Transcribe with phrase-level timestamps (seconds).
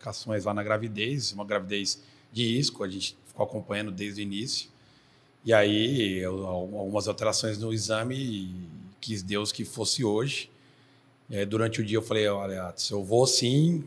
[0.00, 2.02] complicações lá na gravidez, uma gravidez
[2.32, 4.70] de isco, a gente ficou acompanhando desde o início.
[5.44, 8.68] E aí, eu, algumas alterações no exame, e
[9.00, 10.50] quis Deus que fosse hoje.
[11.30, 13.84] É, durante o dia eu falei, olha, se eu vou sim,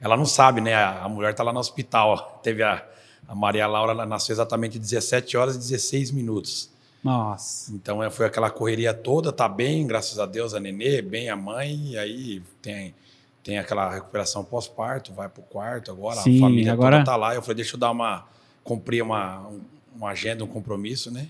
[0.00, 0.74] ela não sabe, né?
[0.74, 2.40] A, mulher está lá no hospital.
[2.42, 2.84] Teve a,
[3.28, 6.70] a Maria Laura, ela nasceu exatamente 17 horas e 16 minutos.
[7.04, 7.72] Nossa.
[7.72, 11.36] Então é, foi aquela correria toda, tá bem, graças a Deus, a nenê, bem a
[11.36, 12.94] mãe, e aí tem,
[13.42, 16.98] tem aquela recuperação pós-parto, vai pro quarto agora, Sim, a família agora...
[16.98, 17.34] toda tá lá.
[17.34, 18.24] Eu falei, deixa eu dar uma.
[18.64, 19.48] cumprir uma,
[19.96, 21.26] uma agenda, um compromisso, né?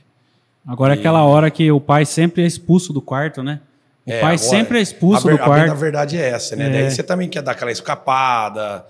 [0.66, 3.60] Agora é aquela hora que o pai sempre é expulso do quarto, né?
[4.06, 5.74] O É, pai agora, sempre é expulso a ver- do A, quarto.
[5.76, 6.66] verdade é essa, né?
[6.68, 6.70] É.
[6.70, 8.84] Daí você também quer dar aquela escapada,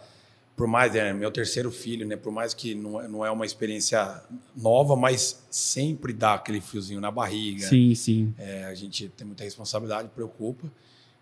[0.56, 2.16] por mais, é, meu terceiro filho, né?
[2.16, 4.20] Por mais que não, é- não é uma experiência
[4.56, 7.66] nova, mas sempre dá aquele fiozinho na barriga.
[7.68, 8.34] Sim, sim.
[8.38, 10.66] É, a gente tem muita responsabilidade, preocupa.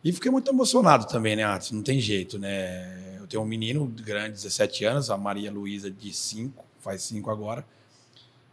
[0.03, 1.73] E fiquei muito emocionado também, né, Atos?
[1.73, 3.19] Não tem jeito, né?
[3.19, 7.65] Eu tenho um menino grande, 17 anos, a Maria Luísa, de 5, faz 5 agora.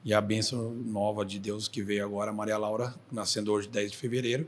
[0.03, 3.91] E a bênção nova de Deus que veio agora, a Maria Laura, nascendo hoje, 10
[3.91, 4.47] de fevereiro.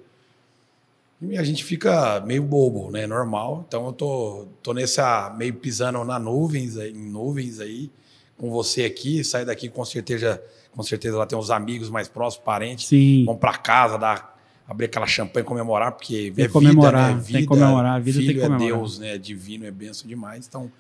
[1.22, 3.06] E a gente fica meio bobo, né?
[3.06, 3.66] Normal.
[3.68, 7.92] Então eu tô, tô nessa, meio pisando na nuvens, em nuvens aí,
[8.38, 9.24] com você aqui.
[9.24, 12.88] Sai daqui com certeza, com certeza lá tem uns amigos mais próximos, parentes.
[12.88, 13.26] Sim.
[13.26, 14.39] Vamos para casa, dar,
[14.70, 17.32] abrir aquela champanhe, comemorar, porque Tem é comemorar, vida, né?
[17.32, 18.68] tem que comemorar, a vida tem filho que comemorar.
[18.70, 19.16] é Deus, né?
[19.16, 20.46] É divino, é benção demais.
[20.48, 20.72] Então,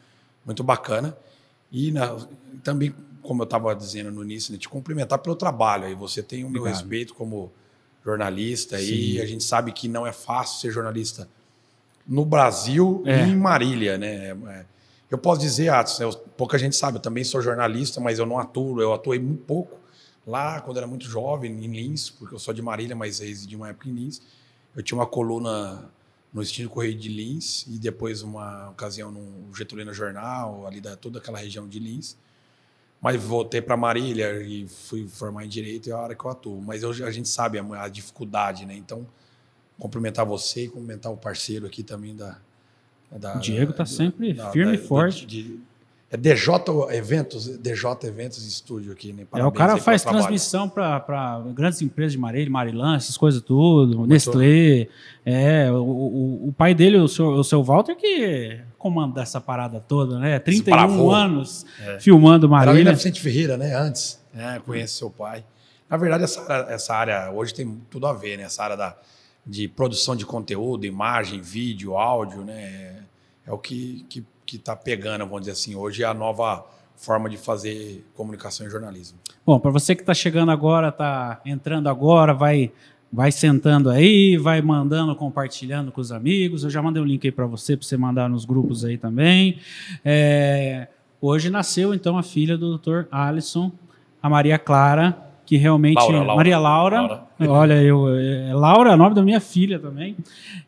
[0.45, 1.17] muito bacana.
[1.71, 2.15] E na-
[2.63, 5.85] também, como eu estava dizendo no início, né, te cumprimentar pelo trabalho.
[5.85, 6.79] Aí você tem o meu Obrigado.
[6.81, 7.51] respeito como
[8.05, 9.19] jornalista e Sim.
[9.21, 11.27] a gente sabe que não é fácil ser jornalista
[12.07, 13.25] no Brasil É.
[13.25, 14.29] e em Marília, né?
[14.47, 14.65] É,
[15.11, 18.37] Eu posso dizer, Atos, eu- pouca gente sabe, eu também sou jornalista, mas eu não
[18.37, 19.78] atuo, eu atuei muito pouco
[20.25, 23.69] lá quando era muito jovem, em Lins, porque eu sou de Marília, mas residi uma
[23.69, 24.21] época em Lins.
[24.75, 25.89] Eu tinha uma coluna
[26.31, 31.19] no estilo Correio de Lins e depois uma ocasião no Getulina Jornal, ali da toda
[31.19, 32.15] aquela região de Lins.
[33.01, 36.29] Mas voltei para Marília e fui formar em direito e é a hora que eu
[36.29, 36.61] atuo.
[36.61, 38.75] Mas hoje a gente sabe a, a dificuldade, né?
[38.75, 39.07] Então,
[39.79, 42.37] cumprimentar você e cumprimentar o parceiro aqui também da.
[43.09, 45.25] da O Diego tá da- sempre firme e forte.
[45.25, 45.59] de-
[46.11, 46.53] é DJ
[46.91, 49.21] Eventos, DJ Eventos Estúdio aqui, né?
[49.21, 54.07] É, o Parabéns cara faz transmissão para grandes empresas de Marília, Marilã, essas coisas tudo,
[54.07, 54.87] Nestlé.
[55.23, 59.79] É, o, o, o pai dele, o seu, o seu Walter, que comanda essa parada
[59.79, 60.39] toda, né?
[60.39, 61.11] 31 bravou.
[61.11, 61.99] anos É.
[61.99, 62.85] filmando Era Marília.
[62.85, 63.75] na Vicente Ferreira, né?
[63.75, 64.19] Antes.
[64.35, 65.43] É, conheço seu pai.
[65.89, 68.43] Na verdade, essa, área- essa área hoje tem tudo a ver, né?
[68.43, 68.95] Essa área da,
[69.45, 72.95] de produção de conteúdo, imagem, vídeo, áudio, né?
[73.45, 75.75] É o que, que, que tá pegando, vamos dizer assim.
[75.75, 76.65] Hoje é a nova
[76.95, 79.19] forma de fazer comunicação e jornalismo.
[79.45, 82.71] Bom, para você que está chegando agora, está entrando agora, vai
[83.11, 86.63] vai sentando aí, vai mandando, compartilhando com os amigos.
[86.63, 89.59] Eu já mandei o link aí para você, para você mandar nos grupos aí também.
[90.03, 90.87] É,
[91.21, 93.05] hoje nasceu então a filha do Dr.
[93.11, 93.71] Alisson,
[94.21, 96.35] a Maria Clara, que realmente Laura, Laura.
[96.35, 97.01] Maria Laura.
[97.01, 97.27] Laura.
[97.39, 100.15] Olha, eu é, Laura é o nome da minha filha também.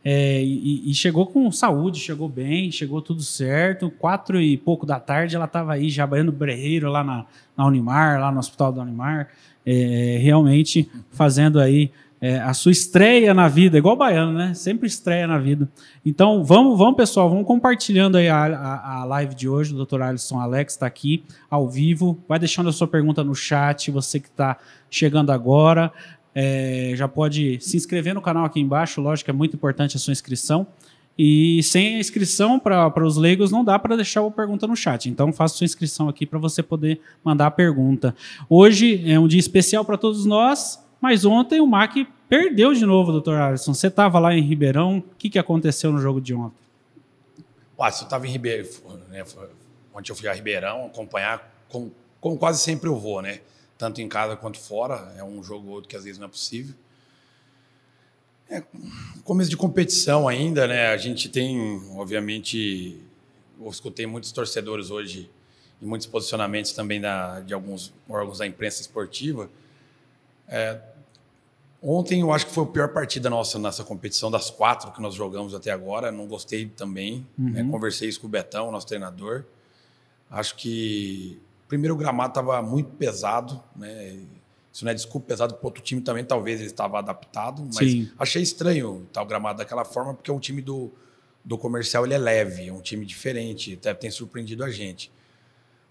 [0.04, 3.92] É, e, e chegou com saúde, chegou bem, chegou tudo certo.
[3.92, 7.26] Quatro e pouco da tarde ela estava aí já banhando berreiro lá na,
[7.56, 9.28] na Unimar, lá no Hospital da Unimar,
[9.64, 14.54] é, realmente fazendo aí é, a sua estreia na vida, igual o baiano, né?
[14.54, 15.68] Sempre estreia na vida.
[16.06, 19.74] Então, vamos, vamos pessoal, vamos compartilhando aí a, a, a live de hoje.
[19.74, 20.04] O Dr.
[20.04, 22.24] Alisson Alex está aqui ao vivo.
[22.30, 25.92] Vai deixando a sua pergunta no chat, você que está chegando agora.
[26.36, 30.00] É, já pode se inscrever no canal aqui embaixo, lógico que é muito importante a
[30.00, 30.68] sua inscrição.
[31.18, 35.10] E sem a inscrição para os leigos não dá para deixar a pergunta no chat.
[35.10, 38.16] Então faça sua inscrição aqui para você poder mandar a pergunta.
[38.48, 43.12] Hoje é um dia especial para todos nós, mas ontem o MAC perdeu de novo,
[43.12, 43.74] doutor Alisson.
[43.74, 46.62] Você estava lá em Ribeirão, o que, que aconteceu no jogo de ontem?
[47.78, 48.70] Ué, se eu estava em Ribeirão,
[49.10, 49.26] né,
[49.94, 53.42] ontem eu fui a Ribeirão acompanhar, como, como quase sempre eu vou, né?
[53.78, 55.12] Tanto em casa quanto fora.
[55.18, 56.76] É um jogo ou outro que às vezes não é possível.
[58.48, 58.62] É
[59.24, 60.88] começo de competição ainda, né?
[60.88, 63.02] A gente tem, obviamente,
[63.60, 65.30] eu escutei muitos torcedores hoje
[65.82, 69.50] e muitos posicionamentos também da, de alguns órgãos da imprensa esportiva.
[70.48, 70.80] É,
[71.82, 75.16] ontem eu acho que foi a pior partida nossa nessa competição, das quatro que nós
[75.16, 76.12] jogamos até agora.
[76.12, 77.26] Não gostei também.
[77.38, 77.68] né?
[77.70, 79.46] Conversei isso com o Betão, nosso treinador.
[80.30, 84.18] Acho que primeiro o gramado estava muito pesado, né?
[84.74, 88.10] Isso não é desculpa pesado para outro time também, talvez ele estava adaptado, mas Sim.
[88.18, 90.90] achei estranho estar o gramado daquela forma, porque o time do,
[91.44, 95.12] do comercial ele é leve, é um time diferente, até tem surpreendido a gente.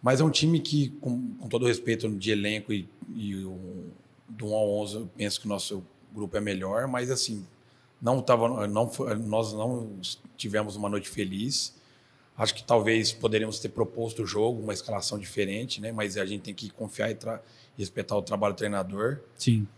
[0.03, 3.91] Mas é um time que, com, com todo o respeito de elenco e, e o,
[4.31, 5.83] do 1 ao 11, eu penso que o nosso
[6.13, 7.47] grupo é melhor, mas assim,
[8.01, 8.91] não tava, não
[9.27, 9.91] nós não
[10.37, 11.75] tivemos uma noite feliz.
[12.37, 15.93] Acho que talvez poderíamos ter proposto o jogo, uma escalação diferente, né?
[15.93, 19.19] Mas a gente tem que confiar e, e respeitar o trabalho do treinador.
[19.37, 19.69] Sim.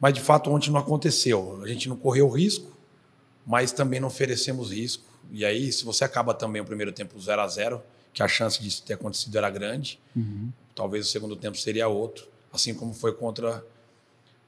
[0.00, 1.60] Mas de fato ontem não aconteceu.
[1.62, 2.76] A gente não correu risco,
[3.46, 5.04] mas também não oferecemos risco.
[5.30, 7.80] E aí, se você acaba também o primeiro tempo 0 a 0
[8.12, 10.50] que a chance disso ter acontecido era grande, Uhum.
[10.74, 13.64] talvez o segundo tempo seria outro, assim como foi contra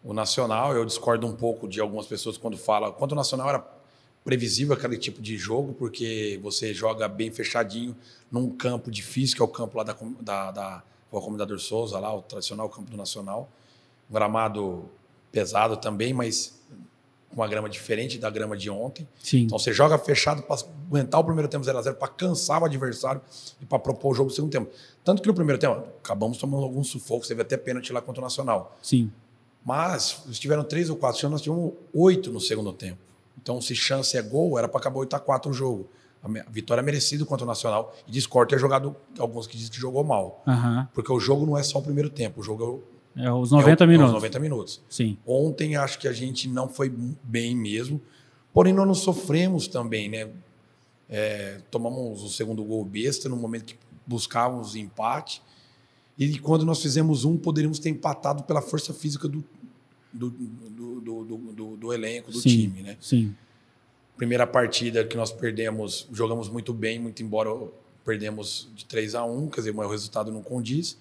[0.04, 0.75] o Nacional.
[0.75, 2.93] Eu discordo um pouco de algumas pessoas quando falam.
[2.93, 3.64] Contra o Nacional era
[4.25, 7.96] previsível aquele tipo de jogo, porque você joga bem fechadinho
[8.31, 12.14] num campo difícil, que é o campo lá da, da, da Rua Comendador Souza, lá,
[12.14, 13.50] o tradicional campo do Nacional.
[14.08, 14.88] Um gramado
[15.31, 16.60] pesado também, mas
[17.34, 19.08] com uma grama diferente da grama de ontem.
[19.22, 19.44] Sim.
[19.44, 23.20] Então você joga fechado para aguentar o primeiro tempo 0x0, para cansar o adversário
[23.60, 24.70] e para propor o jogo do segundo tempo.
[25.02, 28.25] Tanto que no primeiro tempo, acabamos tomando alguns sufocos, teve até pênalti lá contra o
[28.25, 28.76] Nacional.
[28.82, 29.10] Sim.
[29.64, 32.99] Mas eles tiveram três ou quatro chances, nós tivemos oito no segundo tempo.
[33.41, 35.88] Então, se chance é gol, era para acabar 8 a 4 o jogo.
[36.23, 37.93] A vitória é merecida contra o Nacional.
[38.06, 40.43] E discordo ter jogado, alguns que dizem que jogou mal.
[40.47, 40.88] Aham.
[40.94, 42.82] Porque o jogo não é só o primeiro tempo, o jogo é o-
[43.25, 44.11] É os é o- 90 é minutos.
[44.11, 44.81] os 90 minutos.
[44.88, 45.19] Sim.
[45.26, 46.88] Ontem acho que a gente não foi
[47.25, 48.00] bem mesmo,
[48.55, 50.29] porém nós não sofremos também, né?
[51.08, 53.76] É, tomamos o segundo gol besta no momento que
[54.06, 55.43] buscávamos empate
[56.19, 59.44] e quando nós fizemos um poderíamos ter empatado pela força física do,
[60.12, 62.97] do, do, do, elenco, do time, né?
[63.00, 63.35] Sim.
[64.17, 67.50] Primeira partida que nós perdemos, jogamos muito bem, muito embora
[68.05, 70.99] perdemos de 3 a 1 quer dizer, mas o resultado não condiz.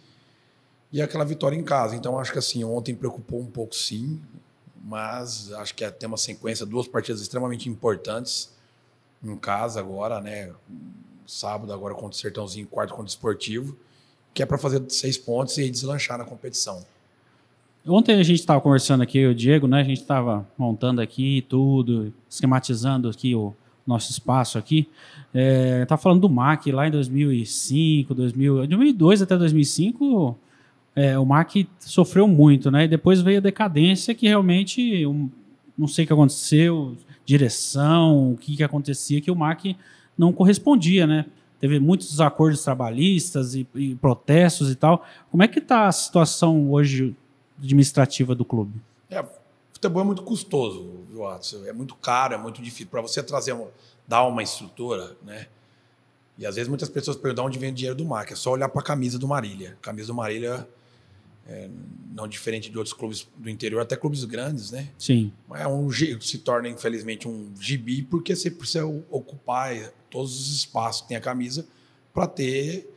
[0.92, 1.96] E aquela vitória em casa.
[1.96, 4.22] Então, acho que assim, ontem preocupou um pouco sim,
[4.84, 8.52] mas acho que tem uma sequência, duas partidas extremamente importantes
[9.24, 10.52] em casa agora, né?
[11.28, 13.78] Sábado agora contra o Sertãozinho, quarto contra o Esportivo,
[14.34, 16.84] que é para fazer seis pontos e deslanchar na competição.
[17.86, 19.82] Ontem a gente estava conversando aqui, o Diego, né?
[19.82, 23.54] A gente estava montando aqui tudo, esquematizando aqui o
[23.86, 24.88] nosso espaço aqui.
[25.34, 30.38] É, tá falando do MAC lá em 2005, 2000, 2002 até 2005,
[30.96, 32.86] é, o MAC sofreu muito, né?
[32.86, 35.30] E depois veio a decadência que realmente, um,
[35.78, 36.96] não sei o que aconteceu,
[37.26, 39.76] direção, o que, que acontecia, que o MAC
[40.18, 41.26] não correspondia, né?
[41.62, 45.06] Teve muitos desacordos trabalhistas e, e protestos e tal.
[45.30, 47.16] Como é que está a situação hoje
[47.60, 48.82] administrativa do clube?
[49.08, 49.24] É,
[49.72, 51.64] futebol é muito custoso, viu, Watson?
[51.68, 52.88] É muito caro, é muito difícil.
[52.88, 53.56] Para você trazer
[54.08, 55.46] dar uma estrutura, né?
[56.36, 58.34] E às vezes muitas pessoas perguntam onde vem o dinheiro do MAC.
[58.34, 59.78] É só olhar para a camisa do Marília.
[59.80, 60.68] A camisa do Marília,
[61.48, 61.70] é,
[62.16, 64.90] não diferente de outros clubes do interior, até clubes grandes, né?
[64.98, 69.76] Sim, É um, se torna, infelizmente, um gibi, porque você precisa ocupar
[70.10, 71.66] todos os espaços que tem a camisa
[72.14, 72.88] para ter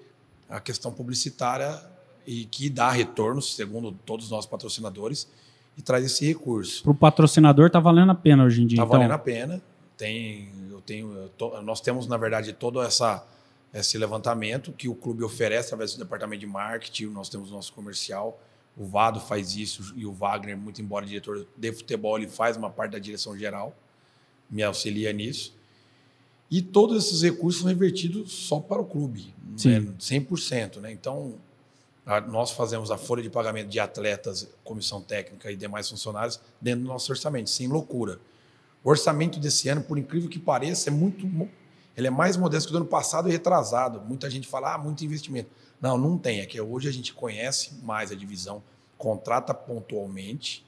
[0.49, 1.81] a questão publicitária
[2.27, 5.29] e que dá retorno, segundo todos os nossos patrocinadores,
[5.77, 6.83] e traz esse recurso.
[6.83, 8.77] para o patrocinador tá valendo a pena hoje em dia.
[8.77, 8.99] Está então.
[8.99, 9.63] valendo a pena.
[9.97, 13.25] Tem, eu tenho, eu tô- nós temos, na verdade, todo essa,
[13.81, 17.07] esse levantamento que o clube oferece através do departamento de marketing.
[17.07, 18.41] Nós temos o nosso comercial.
[18.77, 22.71] O Vado faz isso e o Wagner, muito embora diretor de futebol, ele faz uma
[22.71, 23.77] parte da direção geral,
[24.51, 25.55] me auxilia nisso.
[26.51, 29.81] E todos esses recursos são revertidos só para o clube, Sim.
[29.81, 29.93] né?
[29.99, 30.81] 100%.
[30.81, 30.93] Né?
[30.93, 31.35] Então,
[32.05, 36.83] a- nós fazemos a folha de pagamento de atletas, comissão técnica e demais funcionários dentro
[36.83, 38.21] do nosso orçamento, sem loucura.
[38.83, 41.27] O orçamento desse ano, por incrível que pareça, é muito.
[41.97, 44.01] Ele é mais modesto que o do ano passado e retrasado.
[44.01, 45.49] Muita gente fala, ah, muito investimento.
[45.81, 46.41] Não, não tem.
[46.41, 48.63] É que hoje a gente conhece mais a divisão,
[48.99, 50.65] contrata pontualmente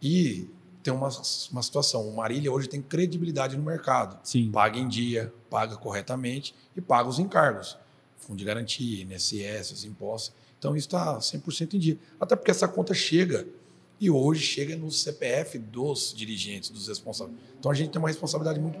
[0.00, 0.48] e
[0.82, 1.08] tem uma,
[1.52, 2.08] uma situação.
[2.08, 4.18] O Marília hoje tem credibilidade no mercado.
[4.24, 7.76] Sim, Paga em dia, paga corretamente e paga os encargos.
[8.18, 10.32] Fundo de garantia, INSS, os impostos.
[10.58, 11.98] Então isso está 100% em dia.
[12.18, 13.46] Até porque essa conta chega
[14.00, 17.36] e hoje chega no CPF dos dirigentes, dos responsáveis.
[17.58, 18.78] Então a gente tem uma responsabilidade muito,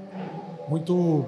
[0.70, 1.26] muito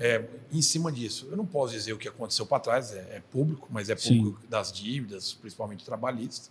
[0.00, 1.28] é, em cima disso.
[1.30, 4.16] Eu não posso dizer o que aconteceu para trás, é, é público, mas é Sim.
[4.18, 6.50] público das dívidas, principalmente trabalhistas.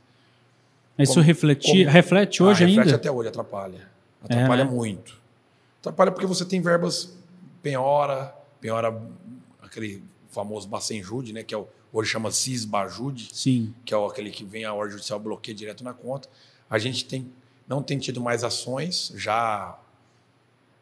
[0.97, 2.95] Isso Como- refleti, como- reflete hoje Ah, reflete ainda?
[2.97, 3.89] até hoje, atrapalha.
[4.23, 4.69] Atrapalha né?
[4.71, 5.19] muito.
[5.79, 7.17] Atrapalha porque você tem verbas
[7.61, 9.01] penhora, penhora,
[9.61, 11.43] aquele famoso Bacenjude, né?
[11.43, 14.93] Que é o, hoje chama Cisbajude, Sim, que é o- aquele que vem a ordem
[14.93, 16.29] judicial bloqueia direto na conta.
[16.69, 17.31] A gente tem,
[17.67, 19.77] não tem tido mais ações, já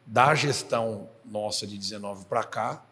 [0.06, 2.84] da gestão nossa de 19 para cá,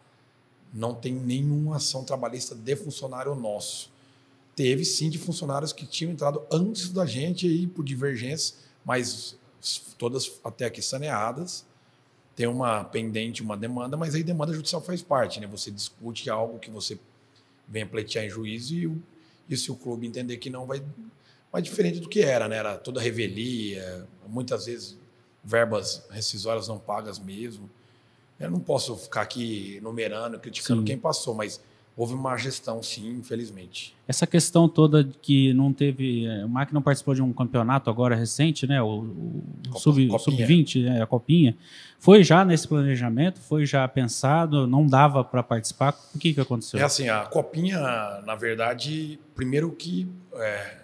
[0.73, 3.91] não tem nenhuma ação trabalhista de funcionário nosso.
[4.55, 9.37] Teve sim de funcionários que tinham entrado antes da gente aí por divergência, mas
[9.97, 11.65] todas até aqui saneadas.
[12.35, 15.47] Tem uma pendente, uma demanda, mas aí demanda judicial faz parte, né?
[15.47, 16.97] Você discute algo que você
[17.67, 19.01] vem pleitear em juízo e,
[19.49, 20.81] e se o clube entender que não vai.
[21.51, 22.57] Mas diferente do que era, né?
[22.57, 24.97] Era toda revelia, muitas vezes
[25.43, 27.69] verbas rescisórias não pagas mesmo.
[28.39, 30.85] Eu não posso ficar aqui numerando, criticando Sim.
[30.85, 31.61] quem passou, mas
[31.95, 33.95] houve uma gestão, sim, infelizmente.
[34.07, 36.25] Essa questão toda de que não teve.
[36.25, 38.81] é, O MAC não participou de um campeonato agora recente, né?
[38.81, 40.19] O, o Copa- sub- Copinha.
[40.47, 41.01] sub-20, né?
[41.03, 41.55] a Copinha.
[41.99, 43.39] Foi já nesse planejamento?
[43.39, 44.65] Foi já pensado?
[44.65, 45.95] Não dava para participar?
[46.15, 46.79] O que, que aconteceu?
[46.79, 47.79] É assim, a copinha,
[48.25, 50.77] na verdade, primeiro que é,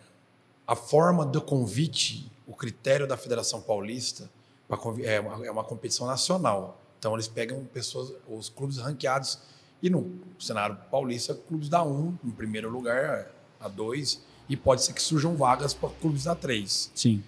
[0.67, 4.29] a forma do convite, o critério da Federação Paulista
[4.67, 6.81] pra é uma, é uma competição nacional.
[6.99, 9.39] Então eles pegam pessoas, os clubes ranqueados
[9.81, 14.93] e no cenário paulista, clubes da 1 em primeiro lugar, a 2 e pode ser
[14.93, 16.91] que surjam vagas para clubes da 3.
[16.95, 17.23] Sim.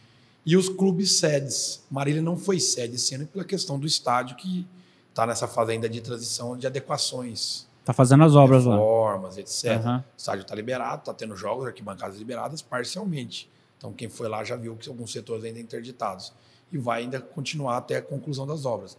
[0.45, 1.83] E os clubes sedes.
[1.91, 4.65] Marília não foi sede esse ano pela questão do estádio que
[5.09, 8.75] está nessa fase ainda de transição de adequações Tá fazendo as obras lá.
[8.75, 9.71] reformas, etc.
[9.79, 9.97] Aham.
[10.13, 13.49] O estádio está liberado, está tendo jogos, arquibancadas liberadas parcialmente.
[13.79, 16.31] Então, quem foi lá já viu que alguns setores ainda interditados.
[16.71, 18.97] E vai ainda continuar até a conclusão das obras.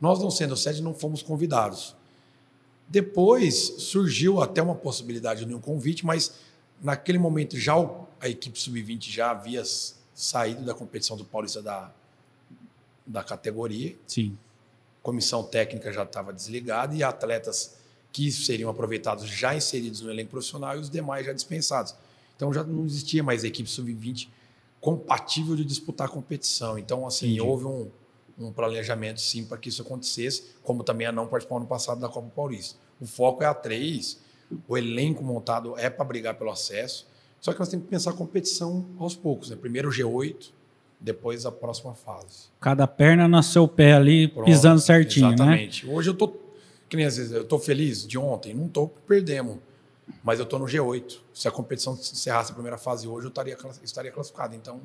[0.00, 1.96] Nós, não sendo sede, não fomos convidados.
[2.88, 6.34] Depois surgiu até uma possibilidade de um convite, mas
[6.80, 7.74] naquele momento já
[8.20, 9.62] a equipe sub-20 já havia
[10.14, 11.92] saído da competição do Paulista da,
[13.06, 14.36] da categoria Sim.
[15.02, 17.76] comissão técnica já estava desligada e atletas
[18.10, 21.94] que seriam aproveitados já inseridos no elenco profissional e os demais já dispensados.
[22.36, 24.28] Então já não existia mais equipe sub-20
[24.80, 26.78] compatível de disputar a competição.
[26.78, 27.40] Então, assim, Entendi.
[27.40, 27.90] houve um,
[28.38, 32.08] um planejamento sim para que isso acontecesse, como também a não participar no passado da
[32.08, 32.78] Copa Paulista.
[33.00, 34.20] O foco é a três,
[34.66, 37.06] o elenco montado é para brigar pelo acesso,
[37.40, 39.50] só que nós temos que pensar a competição aos poucos.
[39.50, 39.56] Né?
[39.56, 40.50] Primeiro o G8,
[41.00, 42.48] depois a próxima fase.
[42.60, 45.34] Cada perna no seu pé ali, Pronto, pisando certinho, né?
[45.34, 45.86] Exatamente.
[45.86, 46.28] Hoje eu tô,
[46.88, 49.58] que nem às vezes, eu tô feliz de ontem, não tô, perdemos.
[50.22, 51.18] Mas eu tô no G8.
[51.32, 54.54] Se a competição encerrasse a primeira fase hoje, eu estaria, estaria classificado.
[54.54, 54.80] Então,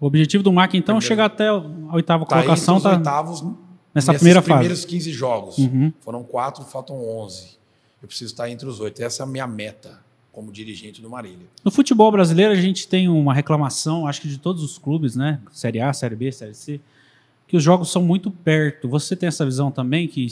[0.00, 1.54] O objetivo do MAC, então, é chegar até a
[1.92, 2.76] oitava tá colocação.
[2.76, 2.98] entre os Tá...
[2.98, 3.44] oitavos
[3.94, 4.52] nessa primeira fase.
[4.52, 5.58] primeiros 15 jogos.
[5.58, 5.92] Uhum.
[6.00, 7.58] Foram quatro, faltam 11.
[8.00, 9.00] Eu preciso estar entre os oito.
[9.02, 10.00] Essa é a minha meta
[10.32, 11.46] como dirigente do Marília.
[11.64, 15.40] No futebol brasileiro, a gente tem uma reclamação, acho que de todos os clubes, né?
[15.52, 16.80] Série A, Série B, Série C,
[17.52, 18.88] que os jogos são muito perto.
[18.88, 20.26] Você tem essa visão também que,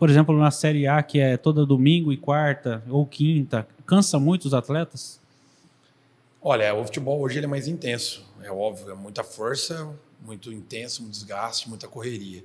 [0.00, 4.46] por exemplo, na Série A, que é toda domingo e quarta ou quinta, cansa muito
[4.46, 5.20] os atletas?
[6.42, 9.88] Olha, o futebol hoje é mais intenso, é óbvio, é muita força,
[10.26, 12.44] muito intenso, muito desgaste, muita correria.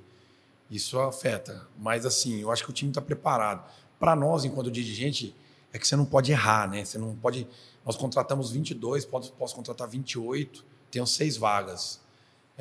[0.70, 3.68] Isso afeta, mas assim, eu acho que o time está preparado.
[3.98, 5.34] Para nós, enquanto dirigente,
[5.72, 6.84] é que você não pode errar, né?
[6.84, 7.44] Você não pode.
[7.84, 12.00] Nós contratamos 22, posso, posso contratar 28, tenho seis vagas.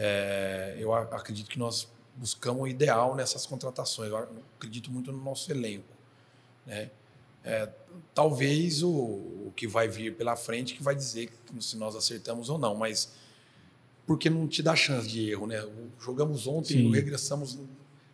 [0.01, 4.09] É, eu acredito que nós buscamos o ideal nessas contratações.
[4.09, 5.93] Eu acredito muito no nosso elenco,
[6.65, 6.89] né?
[7.43, 7.69] É,
[8.13, 11.29] talvez o, o que vai vir pela frente que vai dizer
[11.59, 13.13] se nós acertamos ou não, mas
[14.07, 15.67] porque não te dá chance de erro, né?
[15.99, 17.59] Jogamos ontem, regressamos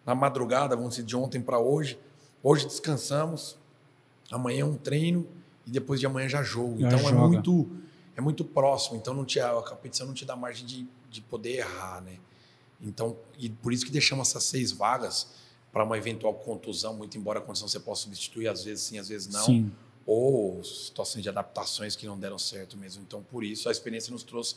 [0.04, 2.00] na madrugada, vamos dizer, de ontem para hoje.
[2.42, 3.58] Hoje descansamos,
[4.32, 5.28] amanhã é um treino
[5.68, 6.80] e depois de amanhã já jogo.
[6.80, 7.16] Já então joga.
[7.16, 7.70] é muito
[8.16, 11.58] é muito próximo, então não te, a competição não te dá margem de, de poder
[11.58, 12.20] errar, né?
[12.82, 15.28] Então, e por isso que deixamos essas seis vagas
[15.72, 19.10] para uma eventual contusão, muito embora a condição você possa substituir, às vezes sim, às
[19.10, 19.72] vezes não Sim.
[20.06, 23.04] ou situações de adaptações que não deram certo mesmo.
[23.06, 24.56] Então, por isso, a experiência nos trouxe.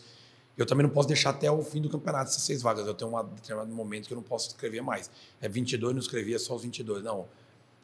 [0.57, 2.87] Eu também não posso deixar até o fim do campeonato essas seis vagas.
[2.87, 5.11] Eu tenho um determinado momento que eu não posso escrever mais.
[5.41, 7.03] É 22, não escrevia só os 22.
[7.05, 7.29] Não,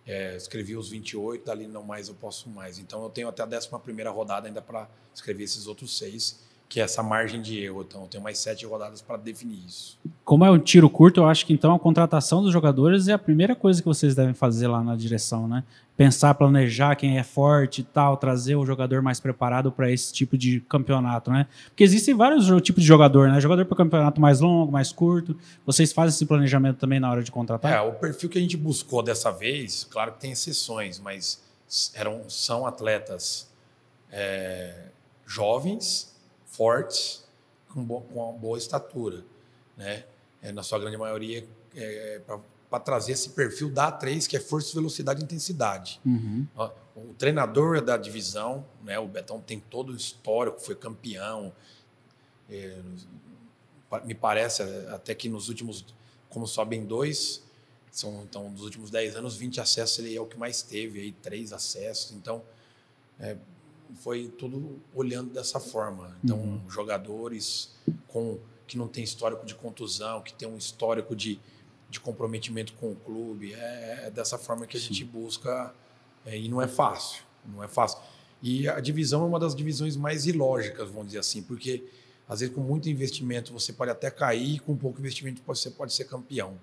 [0.06, 2.78] é, escrevi os 28, dali não mais eu posso mais.
[2.78, 3.68] Então, eu tenho até a 11
[4.12, 7.84] rodada ainda para escrever esses outros seis, que é essa margem de erro.
[7.86, 9.98] Então, eu tenho mais sete rodadas para definir isso.
[10.24, 13.18] Como é um tiro curto, eu acho que então a contratação dos jogadores é a
[13.18, 15.62] primeira coisa que vocês devem fazer lá na direção, né?
[15.96, 20.36] Pensar, planejar quem é forte e tal, trazer o jogador mais preparado para esse tipo
[20.36, 21.46] de campeonato, né?
[21.66, 23.40] Porque existem vários tipos de jogador, né?
[23.40, 25.36] Jogador para campeonato mais longo, mais curto.
[25.64, 27.72] Vocês fazem esse planejamento também na hora de contratar?
[27.72, 31.40] É, o perfil que a gente buscou dessa vez, claro que tem exceções, mas
[31.94, 33.48] eram, são atletas
[34.10, 34.74] é,
[35.26, 36.13] jovens,
[36.56, 37.24] fortes,
[37.72, 39.24] com, bo- com uma boa estatura,
[39.76, 40.04] né?
[40.42, 42.20] É, na sua grande maioria, é,
[42.70, 46.00] para trazer esse perfil da A3, que é força, velocidade e intensidade.
[46.04, 46.46] Uhum.
[46.94, 51.52] O treinador da divisão, né, o Betão tem todo o histórico, foi campeão.
[52.50, 52.78] É,
[54.04, 55.84] me parece até que nos últimos,
[56.28, 57.42] como sobem dois,
[57.90, 61.12] são então dos últimos 10 anos, 20 acessos ele é o que mais teve, aí
[61.12, 62.12] três acessos.
[62.12, 62.42] Então,
[63.20, 63.36] é,
[63.96, 66.16] foi tudo olhando dessa forma.
[66.22, 66.70] Então, Uhum.
[66.70, 67.74] jogadores
[68.08, 71.38] com que não tem histórico de contusão, que tem um histórico de,
[71.90, 75.74] de comprometimento com o clube, é, é dessa forma que a gente busca
[76.24, 77.98] é, e não é fácil, não é fácil.
[78.42, 81.84] E a divisão é uma das divisões mais ilógicas, vamos dizer assim, porque
[82.26, 86.04] às vezes com muito investimento você pode até cair, com pouco investimento você pode ser
[86.04, 86.58] campeão.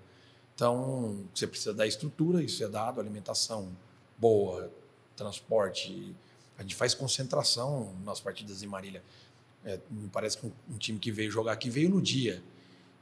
[0.54, 3.68] Então, você precisa da estrutura, isso é dado, alimentação
[4.18, 4.70] boa,
[5.16, 6.14] transporte.
[6.62, 9.02] A gente faz concentração nas partidas em Marília.
[9.64, 12.40] É, me parece que um, um, time que veio jogar aqui veio no dia.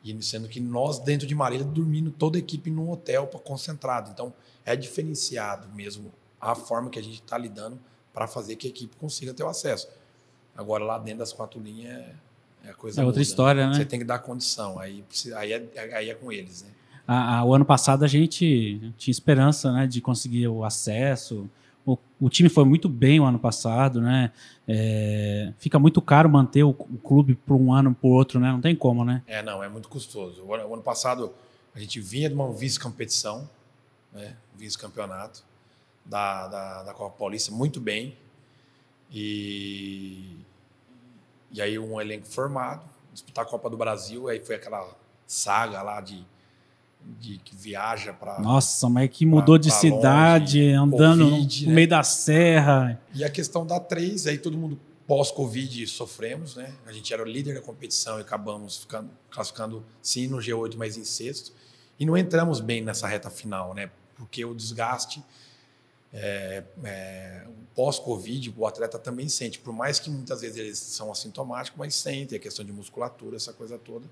[0.02, 4.11] E sendo que nós, dentro de Marília, dormindo toda a equipe num hotel para concentrado.
[4.11, 4.33] Então,
[4.64, 7.79] é diferenciado mesmo a forma que a gente está lidando
[8.14, 9.88] para fazer que a equipe consiga ter o acesso.
[10.57, 12.14] Agora, lá dentro das quatro linhas, é,
[12.64, 13.75] é coisa É outra muda, história, né?
[13.75, 14.79] Você tem que dar condição.
[14.79, 15.05] Aí,
[15.37, 16.71] aí, é, aí é com eles, né?
[17.07, 21.47] A, a, o ano passado a gente tinha esperança né, de conseguir o acesso.
[21.85, 24.33] O, o time foi muito bem o ano passado, né?
[24.69, 28.53] É, fica muito caro manter o, o clube por um ano por outro, né?
[28.53, 29.23] Não tem como, né?
[29.27, 30.43] É, não, é muito custoso.
[30.43, 31.33] O, o ano passado
[31.75, 33.49] a gente vinha de uma vice-competição,
[34.13, 34.37] né?
[34.57, 35.43] Vice-campeonato
[36.05, 38.17] da, da, da Copa Paulista muito bem.
[39.11, 40.37] E,
[41.51, 44.89] e aí um elenco formado, disputar a Copa do Brasil, aí foi aquela
[45.27, 46.25] saga lá de,
[47.19, 48.40] de que viaja para.
[48.40, 51.75] Nossa, mas que mudou pra, de pra cidade, longe, andando COVID, no né?
[51.75, 53.00] meio da serra.
[53.14, 56.73] E a questão da três, aí todo mundo pós-Covid sofremos, né?
[56.87, 60.97] A gente era o líder da competição e acabamos ficando, classificando sim no G8, mas
[60.97, 61.52] em sexto.
[61.99, 63.90] E não entramos bem nessa reta final, né?
[64.16, 65.23] Porque o desgaste
[66.12, 71.78] é, é, pós-Covid, o atleta também sente, por mais que muitas vezes eles são assintomáticos,
[71.78, 74.07] mas sentem a questão de musculatura, essa coisa toda.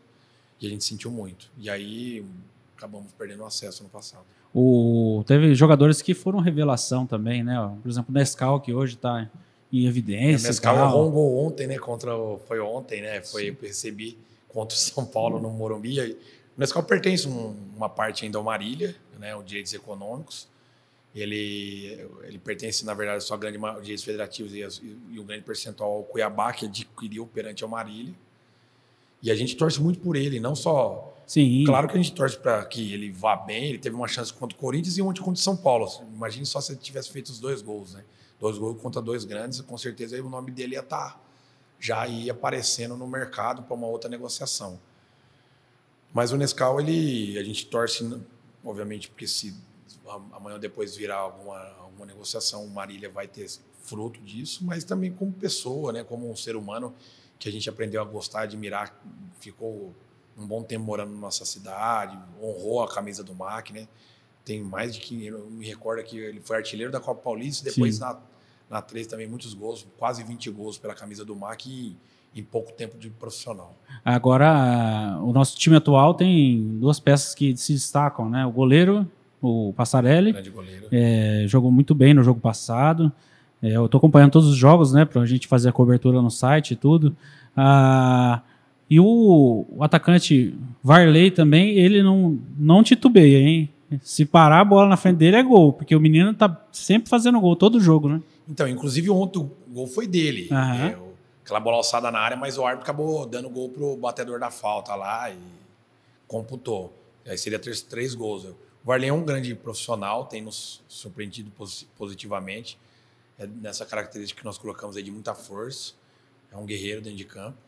[0.61, 1.50] E a gente sentiu muito.
[1.57, 2.25] E aí
[2.78, 4.25] acabamos perdendo o acesso no passado.
[4.54, 7.54] O, teve jogadores que foram revelação também, né?
[7.82, 9.28] Por exemplo, o Nescau, que hoje está
[9.73, 10.47] em evidência.
[10.47, 11.76] O Nescau errou um gol ontem, né?
[11.76, 13.20] Contra o, foi ontem, né?
[13.20, 14.16] Foi, recebi
[14.49, 16.00] contra o São Paulo no Morumbi.
[16.00, 16.16] O
[16.56, 19.37] Nescau pertence um, uma parte ainda ao Marília, né?
[19.37, 20.49] Os direitos econômicos.
[21.14, 24.61] Ele, ele pertence, na verdade, só a grande direitos federativos e,
[25.11, 28.14] e, o grande percentual ao Cuiabá, que adquiriu perante o Marília.
[29.20, 31.18] E a gente torce muito por ele, não só.
[31.28, 31.62] Sim.
[31.66, 33.66] Claro que a gente torce para que ele vá bem.
[33.66, 35.87] Ele teve uma chance contra o Corinthians e uma contra o São Paulo.
[36.14, 38.02] Imagine só se ele tivesse feito os dois gols, né?
[38.40, 41.20] Dois gols contra dois grandes, com certeza aí o nome dele ia estar tá,
[41.78, 44.80] já ia aparecendo no mercado para uma outra negociação.
[46.14, 48.08] Mas o Nescau, ele, a gente torce,
[48.64, 49.54] obviamente, porque se
[50.32, 53.47] amanhã ou depois virar alguma, alguma negociação, o Marília vai ter
[53.82, 56.02] fruto disso, mas também como pessoa, né?
[56.02, 56.95] como um ser humano
[57.38, 58.99] que a gente aprendeu a gostar, admirar,
[59.41, 59.95] ficou
[60.39, 63.89] um bom tempo morando na nossa cidade, honrou a camisa do MAC, né?
[64.45, 67.97] Tem mais de que eu me recordo que ele foi artilheiro da Copa Paulista, depois
[67.97, 68.01] Sim.
[68.01, 68.19] na
[68.71, 71.97] na 3 também muitos gols, quase 20 gols pela camisa do MAC em,
[72.39, 73.75] em pouco tempo de profissional.
[74.05, 78.45] Agora, o nosso time atual tem duas peças que se destacam, né?
[78.45, 80.35] O goleiro o Passarelli.
[80.91, 83.11] É, jogou muito bem no jogo passado.
[83.63, 86.31] É, eu estou acompanhando todos os jogos, né, para a gente fazer a cobertura no
[86.31, 87.17] site e tudo.
[87.57, 88.43] Ah,
[88.91, 93.69] e o, o, atacante Varley também, ele não, não titubeia, hein?
[94.03, 97.41] Se parar a bola na frente dele é gol, porque o menino tá sempre fazendo
[97.41, 98.23] gol todo jogo, né?
[98.49, 100.49] Então, inclusive ontem o gol foi dele.
[100.51, 100.57] Uhum.
[100.57, 100.99] É,
[101.45, 104.95] aquela bola alçada na área, mas o árbitro acabou dando gol pro batedor da falta
[104.95, 105.39] lá e
[106.27, 106.93] computou.
[107.27, 108.45] Aí seria três, três gols.
[108.45, 111.51] O Varley é um grande profissional, tem nos surpreendido
[111.97, 112.79] positivamente.
[113.39, 115.93] É nessa característica que nós colocamos aí de muita força.
[116.51, 117.68] É um guerreiro dentro de campo.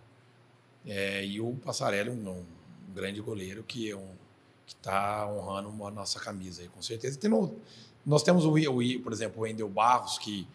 [0.87, 2.45] É, e o Passarelli, um, um,
[2.95, 4.09] grande goleiro que é um,
[4.67, 7.19] está honrando a nossa camisa aí, com certeza.
[7.19, 7.55] Tem no,
[8.05, 10.47] nós temos o, o, por exemplo, o Wendel Barros, que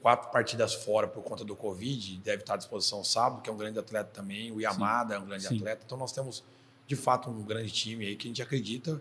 [0.00, 3.56] quatro partidas fora por conta do Covid, deve estar à disposição sábado, que é um
[3.56, 4.50] grande atleta também.
[4.52, 5.20] O Yamada Sim.
[5.20, 5.56] é um grande Sim.
[5.56, 5.82] atleta.
[5.84, 6.42] Então nós temos,
[6.86, 9.00] de fato, um grande time aí que a gente acredita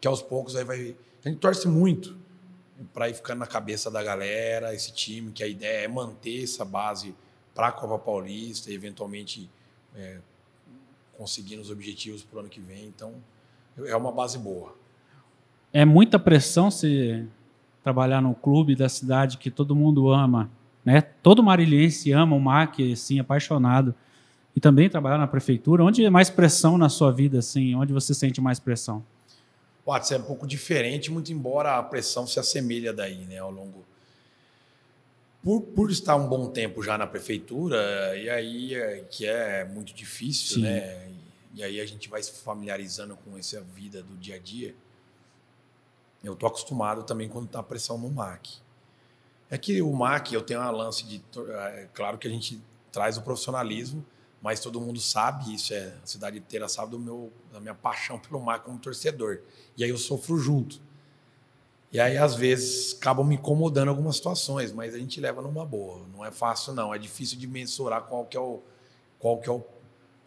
[0.00, 0.96] que aos poucos aí vai.
[1.24, 2.16] A gente torce muito
[2.94, 6.64] para ir ficando na cabeça da galera, esse time, que a ideia é manter essa
[6.64, 7.14] base
[7.54, 9.50] para a Copa Paulista e eventualmente
[9.96, 10.18] é,
[11.16, 12.86] conseguindo os objetivos para o ano que vem.
[12.86, 13.14] Então,
[13.78, 14.74] é uma base boa.
[15.72, 17.26] É muita pressão se
[17.82, 20.50] trabalhar no clube da cidade que todo mundo ama,
[20.84, 21.00] né?
[21.00, 23.94] Todo marilhense ama o MAC, assim, apaixonado.
[24.54, 25.84] E também trabalhar na prefeitura.
[25.84, 27.74] Onde é mais pressão na sua vida, assim?
[27.74, 29.04] Onde você sente mais pressão?
[29.84, 33.50] O Atos é um pouco diferente, muito embora a pressão se assemelha daí, né, ao
[33.50, 33.84] longo.
[35.42, 39.94] Por, por estar um bom tempo já na prefeitura, e aí é, que é muito
[39.94, 40.62] difícil, Sim.
[40.62, 41.10] né?
[41.54, 44.74] E, aí a gente vai se familiarizando com essa vida do dia a dia.
[46.22, 48.58] Eu tô acostumado também quando tá pressão no MAC.
[49.48, 51.22] É que o MAC, eu tenho uma lance de.
[51.48, 52.60] É, claro que a gente
[52.92, 54.04] traz o profissionalismo,
[54.40, 58.18] mas todo mundo sabe, isso é a cidade inteira sabe do meu, da minha paixão
[58.20, 59.40] pelo mar como torcedor.
[59.76, 60.80] E aí eu sofro junto.
[61.92, 66.06] E aí, às vezes, acabam me incomodando algumas situações, mas a gente leva numa boa.
[66.12, 66.94] Não é fácil, não.
[66.94, 68.62] É difícil de mensurar qual que é o,
[69.18, 69.64] qual que é o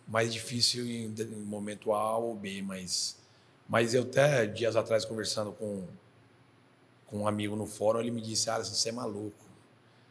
[0.07, 3.17] mais difícil em, em momento A ou B, mas,
[3.67, 5.85] Mas eu até dias atrás conversando com,
[7.07, 9.43] com um amigo no fórum, ele me disse: Alisson, você é maluco.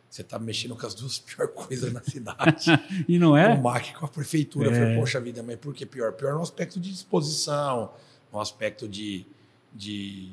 [0.09, 2.67] Você está mexendo com as duas piores coisas na cidade.
[3.09, 3.53] e não é?
[3.55, 4.69] O MAC com a prefeitura.
[4.69, 4.71] É.
[4.71, 6.13] Eu falei, poxa vida, mas por que pior?
[6.13, 7.93] Pior no aspecto de disposição,
[8.33, 9.27] no aspecto de,
[9.73, 10.33] de,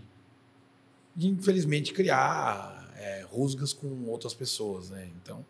[1.15, 5.07] de infelizmente, criar é, rusgas com outras pessoas, né?
[5.21, 5.45] Então,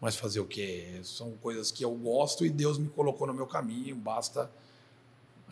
[0.00, 1.00] mas fazer o quê?
[1.02, 4.50] São coisas que eu gosto e Deus me colocou no meu caminho, basta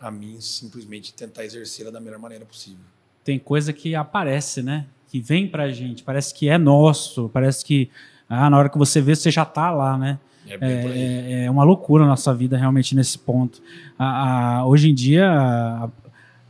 [0.01, 2.83] a mim simplesmente tentar exercê-la da melhor maneira possível.
[3.23, 4.87] Tem coisa que aparece, né?
[5.07, 7.91] Que vem pra gente, parece que é nosso, parece que
[8.29, 10.19] ah, na hora que você vê, você já tá lá, né?
[10.47, 13.61] É, é, é uma loucura a nossa vida realmente nesse ponto.
[13.97, 15.89] A, a, hoje em dia, a,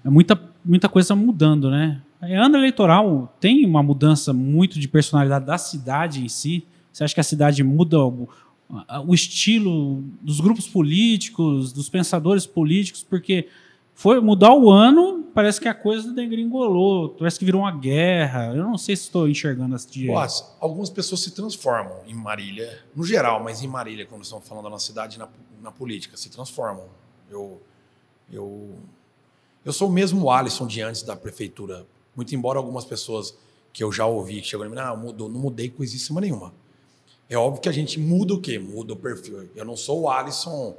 [0.05, 2.01] muita, muita coisa mudando, né?
[2.21, 6.65] Ano eleitoral tem uma mudança muito de personalidade da cidade em si.
[6.91, 8.27] Você acha que a cidade muda o,
[9.05, 13.03] o estilo dos grupos políticos, dos pensadores políticos?
[13.03, 13.47] Porque
[13.93, 18.53] foi mudar o ano, parece que a coisa degringolou, parece que virou uma guerra.
[18.55, 20.13] Eu não sei se estou enxergando esse dia.
[20.13, 24.69] Nossa, algumas pessoas se transformam em Marília, no geral, mas em Marília, quando estão falando
[24.69, 25.27] da cidade na,
[25.61, 26.85] na política, se transformam.
[27.29, 27.61] Eu,
[28.31, 28.73] eu,
[29.63, 31.85] eu sou o mesmo Alisson de antes da prefeitura.
[32.15, 33.35] Muito embora algumas pessoas
[33.71, 36.53] que eu já ouvi que chegou e me não, mudou, não mudei coisíssima nenhuma.
[37.29, 38.57] É óbvio que a gente muda o quê?
[38.57, 39.49] Muda o perfil.
[39.55, 40.75] Eu não sou o Alisson,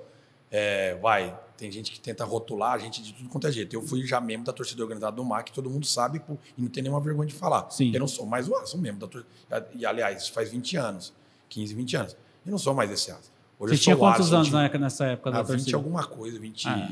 [0.51, 3.75] é, vai, tem gente que tenta rotular a gente de tudo quanto é jeito.
[3.75, 6.21] Eu fui já membro da torcida organizada do MAC, todo mundo sabe,
[6.59, 7.71] e não tem nenhuma vergonha de falar.
[7.71, 7.93] Sim.
[7.95, 9.69] Eu não sou mais o Alisson, membro da torcida.
[9.75, 11.13] E, aliás, faz 20 anos,
[11.49, 12.17] 15, 20 anos.
[12.45, 13.31] Eu não sou mais esse Alisson.
[13.59, 16.67] Hoje Você tinha quantos anos de, nessa época da ah, 20 alguma coisa, 20...
[16.67, 16.89] Ah,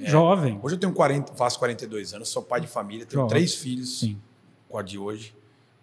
[0.00, 0.58] é, jovem.
[0.62, 3.30] Hoje eu tenho 40, faço 42 anos, sou pai de família, tenho jovem.
[3.30, 4.20] três filhos, Sim.
[4.68, 5.34] com a de hoje.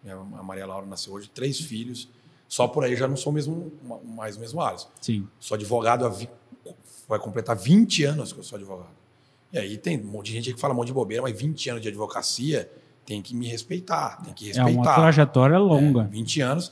[0.10, 2.08] A Maria Laura nasceu hoje, três filhos.
[2.47, 3.71] Só por aí já não sou mesmo,
[4.06, 4.88] mais o mesmo Alisson.
[5.01, 5.27] Sim.
[5.38, 6.10] Sou advogado,
[7.08, 8.95] vai completar 20 anos que eu sou advogado.
[9.51, 11.69] E aí tem um monte de gente que fala um monte de bobeira, mas 20
[11.71, 12.69] anos de advocacia
[13.06, 14.69] tem que me respeitar, tem que respeitar.
[14.69, 16.01] É uma trajetória longa.
[16.01, 16.71] É, 20 anos.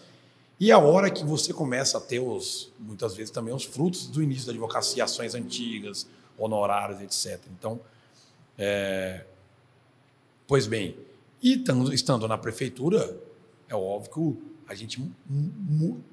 [0.60, 4.23] E a hora que você começa a ter os, muitas vezes também os frutos do
[4.23, 7.39] início da advocacia, ações antigas, honorários, etc.
[7.58, 7.80] Então,
[8.58, 9.26] é...
[10.48, 10.98] pois bem,
[11.41, 13.17] e estando na prefeitura,
[13.69, 15.02] é óbvio que a gente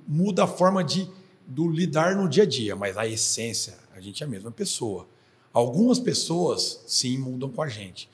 [0.07, 1.09] muda a forma de
[1.47, 5.07] do lidar no dia a dia, mas a essência, a gente é a mesma pessoa.
[5.53, 8.09] Algumas pessoas, sim, mudam com a gente.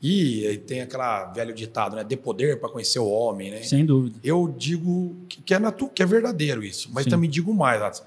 [0.00, 2.04] E tem aquela velho ditado, né?
[2.04, 3.62] De poder para conhecer o homem, né?
[3.62, 4.18] Sem dúvida.
[4.22, 7.10] Eu digo que é, natu que é verdadeiro isso, mas sim.
[7.10, 8.02] também digo mais,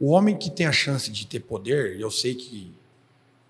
[0.00, 2.72] O homem que tem a chance de ter poder, eu sei que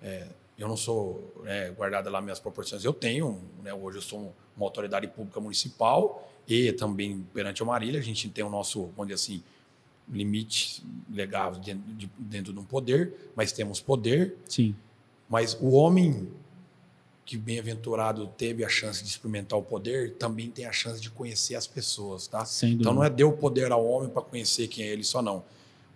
[0.02, 0.26] é,
[0.58, 4.66] eu não sou né, guardado lá minhas proporções, eu tenho, né, hoje eu sou uma
[4.66, 9.14] autoridade pública municipal e também perante a Marília, a gente tem o nosso, vamos dizer
[9.14, 9.42] assim,
[10.11, 14.37] limite legal dentro de, dentro de um poder, mas temos poder.
[14.48, 14.74] Sim.
[15.28, 16.28] Mas o homem
[17.26, 21.56] que bem-aventurado teve a chance de experimentar o poder, também tem a chance de conhecer
[21.56, 22.42] as pessoas, tá?
[22.62, 25.44] Então não é deu poder ao homem para conhecer quem é ele só não.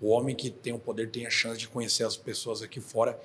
[0.02, 3.18] O homem que tem o poder tem a chance de conhecer as pessoas aqui fora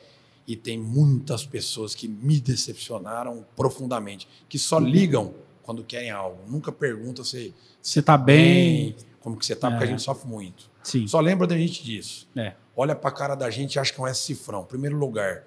[0.45, 6.39] e tem muitas pessoas que me decepcionaram profundamente, que só ligam quando querem algo.
[6.47, 9.71] Nunca pergunta se você está bem, como que você está, é.
[9.71, 9.89] porque a é.
[9.89, 10.69] gente sofre muito.
[10.83, 11.07] Sim.
[11.07, 12.29] Só lembra da gente disso.
[12.35, 12.53] É.
[12.75, 14.63] Olha para a cara da gente e acha que é um S-cifrão.
[14.63, 15.43] Primeiro lugar,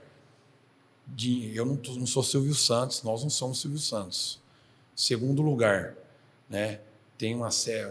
[1.06, 4.40] de, eu não, tô, não sou Silvio Santos, nós não somos Silvio Santos.
[4.94, 5.94] Segundo lugar,
[6.48, 6.80] né?
[7.20, 7.50] Tem uma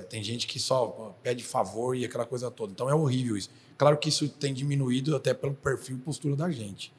[0.09, 2.71] tem gente que só pede favor e aquela coisa toda.
[2.71, 3.51] Então é horrível isso.
[3.77, 6.91] Claro que isso tem diminuído até pelo perfil e postura da gente.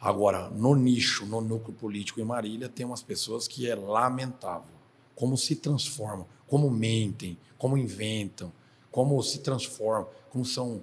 [0.00, 4.72] Agora, no nicho, no núcleo político em Marília, tem umas pessoas que é lamentável.
[5.16, 8.52] Como se transformam, como mentem, como inventam,
[8.88, 10.80] como se transformam, como são.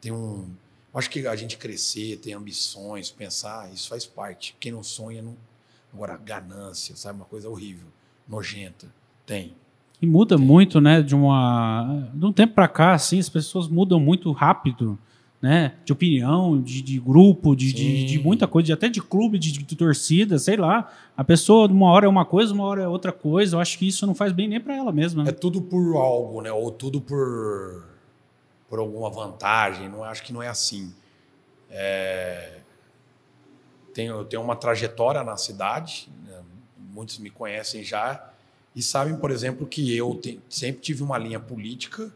[0.00, 0.50] Tem um.
[0.92, 4.56] Acho que a gente crescer, ter ambições, pensar, isso faz parte.
[4.58, 5.36] Quem não sonha, não.
[5.94, 7.20] Agora, ganância, sabe?
[7.20, 7.86] Uma coisa horrível,
[8.26, 8.92] nojenta.
[9.24, 9.54] Tem.
[10.00, 11.02] E muda muito, né?
[11.02, 14.98] De, uma, de um tempo para cá, assim, as pessoas mudam muito rápido
[15.40, 15.74] né?
[15.84, 19.52] De opinião, de, de grupo, de, de, de, muita coisa, de, até de clube, de,
[19.52, 20.92] de, torcida, sei lá.
[21.16, 23.56] A pessoa, uma hora é uma coisa, uma hora é outra coisa.
[23.56, 25.22] Eu acho que isso não faz bem nem para ela mesma.
[25.22, 25.30] Né?
[25.30, 26.50] É tudo por algo, né?
[26.50, 27.84] Ou tudo por,
[28.68, 29.88] por alguma vantagem.
[29.88, 30.92] Não acho que não é assim.
[31.70, 32.58] É...
[33.94, 36.40] Tenho, eu tenho uma trajetória na cidade, né?
[36.92, 38.28] muitos me conhecem já
[38.78, 42.14] e sabem, por exemplo, que eu te, sempre tive uma linha política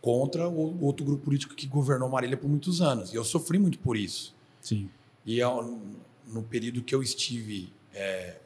[0.00, 3.12] contra o outro grupo político que governou Marília por muitos anos.
[3.12, 4.34] E eu sofri muito por isso.
[4.62, 4.88] Sim.
[5.26, 5.78] E eu,
[6.26, 8.36] no período que eu estive é,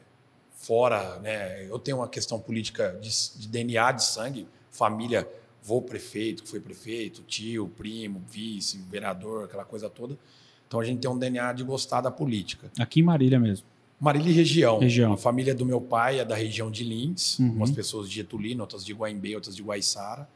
[0.57, 5.25] fora, né, eu tenho uma questão política de, de, DNA de sangue, família,
[5.63, 10.17] vô prefeito, que foi prefeito, tio, primo, vice, vereador, aquela coisa toda.
[10.67, 12.69] Então a gente tem um DNA de gostar da política.
[12.77, 13.65] Aqui em Marília mesmo.
[13.99, 14.79] Marília e região.
[14.79, 15.13] Região.
[15.13, 17.51] A família do meu pai é da região de Lins, Uhum.
[17.53, 20.27] umas pessoas de Getulino, outras de Guaimbê, outras de Guaiçara.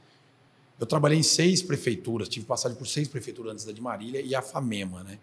[0.80, 4.34] Eu trabalhei em seis prefeituras, tive passagem por seis prefeituras antes da de Marília e
[4.36, 5.20] a FAMEMA, né?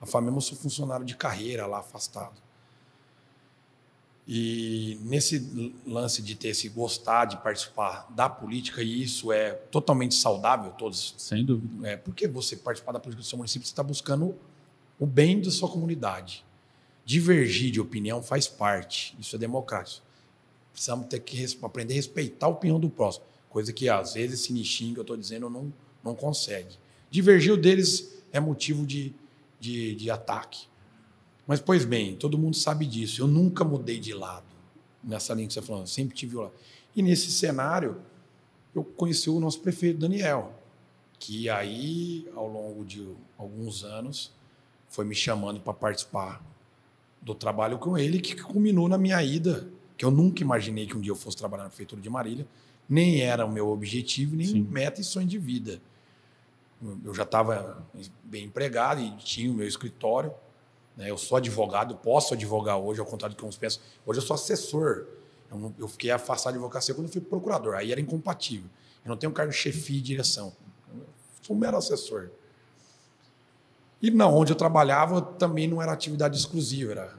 [0.00, 2.42] A FAMEMA eu sou funcionário de carreira lá, afastado.
[4.26, 10.14] E nesse lance de ter esse gostar de participar da política, e isso é totalmente
[10.14, 11.86] saudável, todos Sem dúvida.
[11.88, 14.34] é, porque você participar da política do seu município, você está buscando
[14.98, 16.42] o bem da sua comunidade.
[17.04, 20.04] Divergir de opinião faz parte, isso é democrático.
[20.72, 24.52] Precisamos ter que aprender a respeitar a opinião do próximo, coisa que às vezes esse
[24.52, 26.76] nichinho que eu estou dizendo não, não consegue.
[27.10, 29.14] Divergir deles é motivo de,
[29.60, 30.66] de, de ataque.
[31.46, 33.20] Mas, pois bem, todo mundo sabe disso.
[33.20, 34.46] Eu nunca mudei de lado
[35.02, 36.50] nessa linha que você falou, eu sempre tive lá.
[36.96, 38.00] E nesse cenário,
[38.74, 40.58] eu conheci o nosso prefeito Daniel,
[41.18, 44.32] que aí, ao longo de alguns anos,
[44.88, 46.42] foi me chamando para participar
[47.24, 51.00] do trabalho com ele, que culminou na minha ida, que eu nunca imaginei que um
[51.00, 52.46] dia eu fosse trabalhar na prefeitura de Marília,
[52.86, 54.68] nem era o meu objetivo, nem Sim.
[54.70, 55.80] meta e sonho de vida.
[57.02, 57.82] Eu já estava
[58.22, 60.30] bem empregado e tinha o meu escritório,
[60.96, 61.10] né?
[61.10, 63.82] Eu sou advogado, posso advogar hoje, ao contrário do que uns pensam.
[64.04, 65.06] Hoje eu sou assessor.
[65.50, 67.74] Eu, eu fiquei afastado de advocacia quando eu fui procurador.
[67.74, 68.68] Aí era incompatível.
[69.04, 70.54] Eu não tenho cargo de chefia e direção.
[70.94, 71.06] Eu
[71.42, 72.30] sou um mero assessor.
[74.04, 77.14] E não, onde eu trabalhava também não era atividade exclusiva, era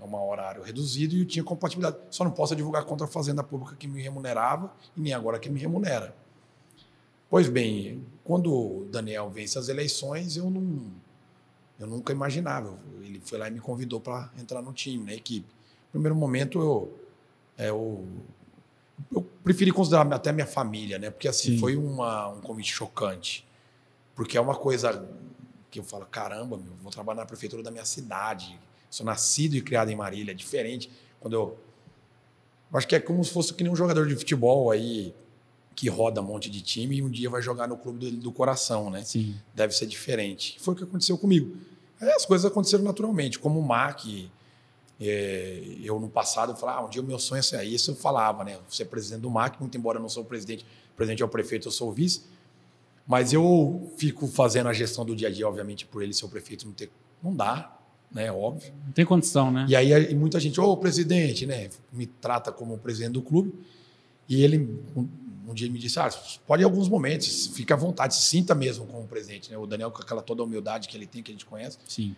[0.00, 1.96] um horário reduzido e eu tinha compatibilidade.
[2.10, 5.50] Só não posso advogar contra a fazenda pública que me remunerava e nem agora que
[5.50, 6.14] me remunera.
[7.28, 10.92] Pois bem, quando o Daniel vence as eleições, eu não,
[11.76, 12.78] eu nunca imaginava.
[13.02, 15.48] Ele foi lá e me convidou para entrar no time, na equipe.
[15.86, 16.98] No primeiro momento, eu,
[17.58, 18.06] é, eu,
[19.12, 21.10] eu preferi considerar até minha família, né?
[21.10, 21.58] Porque assim, Sim.
[21.58, 23.44] foi uma, um convite chocante.
[24.14, 25.04] Porque é uma coisa
[25.70, 28.58] que eu falo, caramba, meu, vou trabalhar na prefeitura da minha cidade.
[28.90, 30.90] Sou nascido e criado em Marília, é diferente.
[31.20, 31.58] Quando eu.
[32.72, 35.14] eu acho que é como se fosse que nem um jogador de futebol aí
[35.78, 38.32] que roda um monte de time e um dia vai jogar no clube do, do
[38.32, 39.04] coração, né?
[39.04, 39.36] Sim.
[39.54, 40.56] deve ser diferente.
[40.58, 41.56] Foi o que aconteceu comigo.
[42.00, 44.28] Aí as coisas aconteceram naturalmente, como o MAC.
[45.00, 47.92] é, eu no passado eu falava, ah, um dia o meu sonho é ser isso,
[47.92, 48.58] eu falava, né?
[48.68, 51.28] Ser presidente do MAC, muito embora eu não sou o presidente, o presidente é o
[51.28, 52.22] prefeito, eu sou o vice.
[53.08, 56.28] Mas eu fico fazendo a gestão do dia a dia, obviamente, por ele ser o
[56.28, 56.90] prefeito, não, ter,
[57.22, 57.74] não dá,
[58.12, 58.30] né?
[58.30, 58.70] Óbvio.
[58.84, 59.64] Não tem condição, né?
[59.66, 61.70] E aí muita gente, ô presidente, né?
[61.90, 63.54] Me trata como presidente do clube.
[64.28, 64.58] E ele
[64.94, 65.08] um,
[65.48, 66.10] um dia me disse: ah,
[66.46, 69.50] pode em alguns momentos, fica à vontade, se sinta mesmo como presidente.
[69.50, 69.56] Né?
[69.56, 71.78] O Daniel, com aquela toda a humildade que ele tem, que a gente conhece.
[71.88, 72.14] Sim.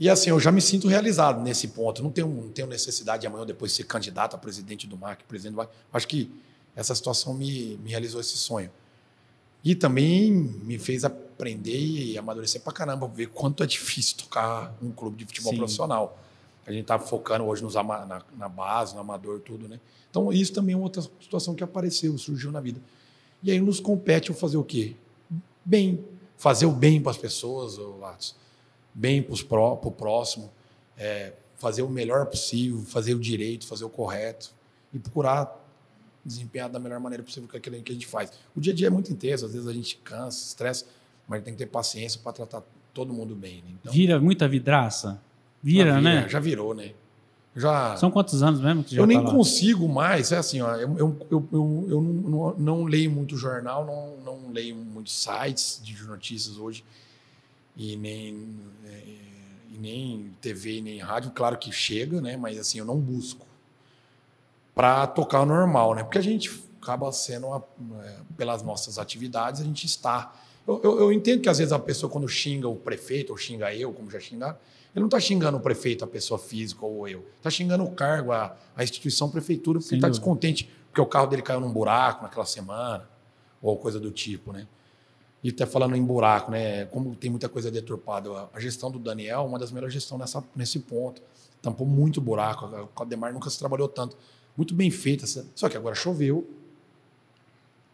[0.00, 2.02] E assim, eu já me sinto realizado nesse ponto.
[2.02, 5.22] Não tenho, não tenho necessidade de amanhã ou depois ser candidato a presidente do MAC,
[5.24, 5.70] presidente do MAC.
[5.92, 6.30] Acho que
[6.74, 8.70] essa situação me, me realizou esse sonho.
[9.64, 14.90] E também me fez aprender e amadurecer pra caramba, ver quanto é difícil tocar um
[14.90, 15.58] clube de futebol Sim.
[15.58, 16.18] profissional.
[16.66, 19.78] A gente tá focando hoje nos ama- na, na base, no amador, tudo, né?
[20.10, 22.80] Então, isso também é outra situação que apareceu, surgiu na vida.
[23.42, 24.94] E aí nos compete o fazer o quê?
[25.64, 26.04] Bem.
[26.36, 28.34] Fazer o bem para as pessoas, ô Lattes.
[28.94, 30.50] Bem para o próximo.
[30.98, 34.50] é, fazer o melhor possível, fazer o direito, fazer o correto.
[34.92, 35.61] E procurar
[36.24, 38.32] desempenhar da melhor maneira possível com aquilo que a gente faz.
[38.54, 40.86] O dia a dia é muito intenso, às vezes a gente cansa, estressa,
[41.26, 42.62] mas tem que ter paciência para tratar
[42.94, 43.56] todo mundo bem.
[43.56, 43.74] Né?
[43.80, 45.20] Então, Vira muita vidraça?
[45.62, 46.28] Vira, já né?
[46.28, 46.92] Já virou, né?
[47.54, 50.74] Já, São quantos anos mesmo que já eu nem tá consigo mais, é assim, ó,
[50.74, 56.02] eu, eu, eu, eu, não, não leio muito jornal, não, não leio muitos sites de
[56.04, 56.82] notícias hoje,
[57.76, 58.56] e nem,
[58.86, 59.02] é,
[59.70, 62.38] e nem TV, nem rádio, claro que chega, né?
[62.38, 63.46] Mas assim, eu não busco
[64.74, 66.02] para tocar o normal, né?
[66.02, 67.64] Porque a gente acaba sendo, uma,
[68.04, 70.34] é, pelas nossas atividades, a gente está.
[70.66, 73.74] Eu, eu, eu entendo que às vezes a pessoa, quando xinga o prefeito, ou xinga
[73.74, 74.56] eu, como já xingaram,
[74.94, 77.24] ele não está xingando o prefeito, a pessoa física ou eu.
[77.38, 81.40] Está xingando o cargo, a, a instituição prefeitura, porque está descontente porque o carro dele
[81.42, 83.08] caiu num buraco naquela semana,
[83.62, 84.66] ou coisa do tipo, né?
[85.42, 86.84] E até falando em buraco, né?
[86.86, 90.20] Como tem muita coisa deturpada, a- a gestão do Daniel é uma das melhores gestões
[90.20, 91.22] nessa, nesse ponto.
[91.62, 94.16] Tampou muito buraco, a- com a Demar nunca se trabalhou tanto.
[94.56, 96.46] Muito bem feita, essa- só que agora choveu.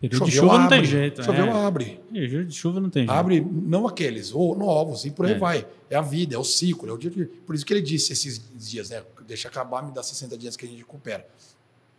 [0.00, 0.76] Período de Choveu, chuva não abre.
[0.76, 1.24] tem jeito.
[1.24, 1.50] Choveu, é.
[1.66, 2.00] abre.
[2.12, 3.10] Período de chuva não tem jeito.
[3.12, 5.38] Abre, não aqueles, ou novos, e por aí É.
[5.38, 5.66] vai.
[5.90, 6.88] É a vida, é o ciclo.
[6.88, 9.02] É o dia que, por isso que ele disse esses dias, né?
[9.26, 11.26] Deixa acabar, me dá 60 dias que a gente recupera.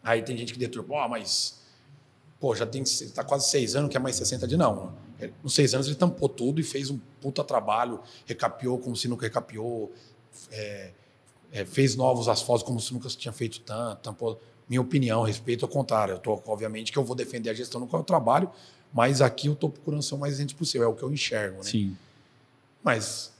[0.01, 1.59] Aí tem gente que deturpa, ó, mas.
[2.39, 2.81] Pô, já tem.
[3.13, 4.57] Tá quase seis anos, quer mais 60 dias.
[4.57, 4.93] Não.
[5.19, 9.09] Ele- Nos seis anos ele tampou tudo e fez um puta trabalho, recapiou como se
[9.09, 9.91] nunca recapiou,
[10.51, 10.91] é,
[11.51, 14.39] é, fez novos asfaltos como se nunca se tinha feito tanto, tampou.
[14.67, 16.13] Minha opinião, respeito ao contrário.
[16.13, 18.49] Eu tô, obviamente, que eu vou defender a gestão no qual eu trabalho,
[18.93, 21.57] mas aqui eu estou procurando ser o mais isento possível, é o que eu enxergo,
[21.57, 21.63] né?
[21.63, 21.97] Sim.
[22.83, 23.33] Mas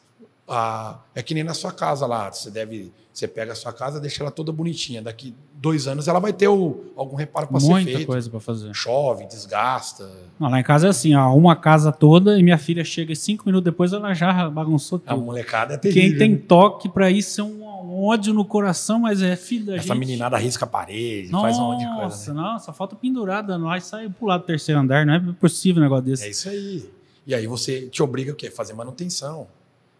[0.48, 2.32] a, é que nem na sua casa lá.
[2.32, 2.91] Você deve.
[3.13, 5.02] Você pega a sua casa, deixa ela toda bonitinha.
[5.02, 8.08] Daqui dois anos ela vai ter o, algum reparo para ser Muita feito.
[8.08, 8.74] coisa para fazer.
[8.74, 10.10] Chove, desgasta.
[10.39, 13.15] Não, lá em casa é assim, ó, uma casa toda e minha filha chega e
[13.15, 15.26] cinco minutos depois ela já bagunçou A tudo.
[15.26, 16.10] molecada é terrível.
[16.10, 16.41] Quem tem né?
[16.48, 17.62] toque para isso é um,
[17.99, 19.97] um ódio no coração, mas é filho da Essa gente.
[19.99, 22.33] meninada risca a parede, Nossa, faz um monte de coisa.
[22.33, 22.41] né?
[22.41, 25.05] não, só falta pendurada lá e sai pro lado do terceiro andar.
[25.05, 26.25] Não é possível um negócio desse.
[26.25, 26.89] É isso aí.
[27.27, 28.49] E aí você te obriga o quê?
[28.49, 29.47] Fazer manutenção.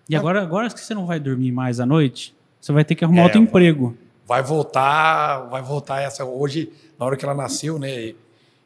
[0.10, 3.04] E agora, agora que você não vai dormir mais à noite, você vai ter que
[3.06, 3.96] arrumar É, outro emprego.
[4.26, 6.24] Vai voltar, vai voltar essa.
[6.26, 8.14] Hoje, na hora que ela nasceu, né?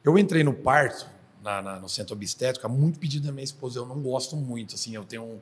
[0.04, 1.06] Eu entrei no parto,
[1.43, 3.80] na, na- no centro obstétrico, há muito pedido da minha esposa.
[3.80, 5.38] Eu não gosto muito, assim, eu tenho um.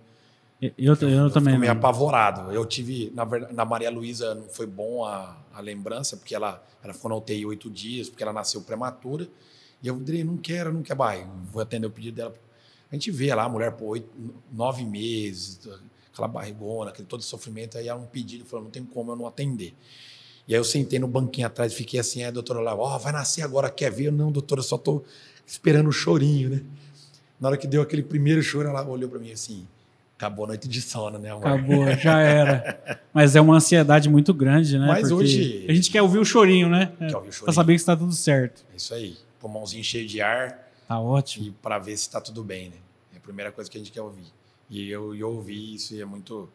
[0.61, 1.53] Eu, eu, eu também.
[1.53, 2.51] fico meio apavorado.
[2.51, 6.93] Eu tive, na, na Maria Luísa não foi bom a, a lembrança, porque ela, ela
[6.93, 9.27] ficou na UTI oito dias, porque ela nasceu prematura.
[9.81, 12.35] E eu falei, não quero, não quero, vai, vou atender o pedido dela.
[12.91, 14.07] A gente vê lá a mulher por oito,
[14.51, 15.59] nove meses,
[16.13, 19.25] aquela barrigona, aquele todo sofrimento, aí ela um pedido, falou, não tem como eu não
[19.25, 19.73] atender.
[20.47, 22.97] E aí eu sentei no banquinho atrás e fiquei assim, aí a doutora lá, ó,
[22.99, 24.07] vai nascer agora, quer ver?
[24.07, 25.03] Eu, não, doutora, eu só tô
[25.47, 26.61] esperando o chorinho, né?
[27.39, 29.65] Na hora que deu aquele primeiro choro, ela olhou para mim assim,
[30.21, 31.47] acabou a noite de sono, né, amor?
[31.47, 32.99] Acabou, já era.
[33.13, 34.85] Mas é uma ansiedade muito grande, né?
[34.87, 36.91] Mas Porque hoje- A gente quer ouvir o chorinho, né?
[36.99, 37.45] Quer ouvir o chorinho.
[37.45, 38.63] Pra saber que está tudo certo.
[38.71, 39.17] É isso aí.
[39.39, 41.47] Pulmãozinho cheio de ar Tá ótimo.
[41.47, 42.75] e para ver se está tudo bem, né?
[43.13, 44.25] É a primeira coisa que a gente quer ouvir.
[44.69, 46.47] E eu, eu ouvi isso e é muito,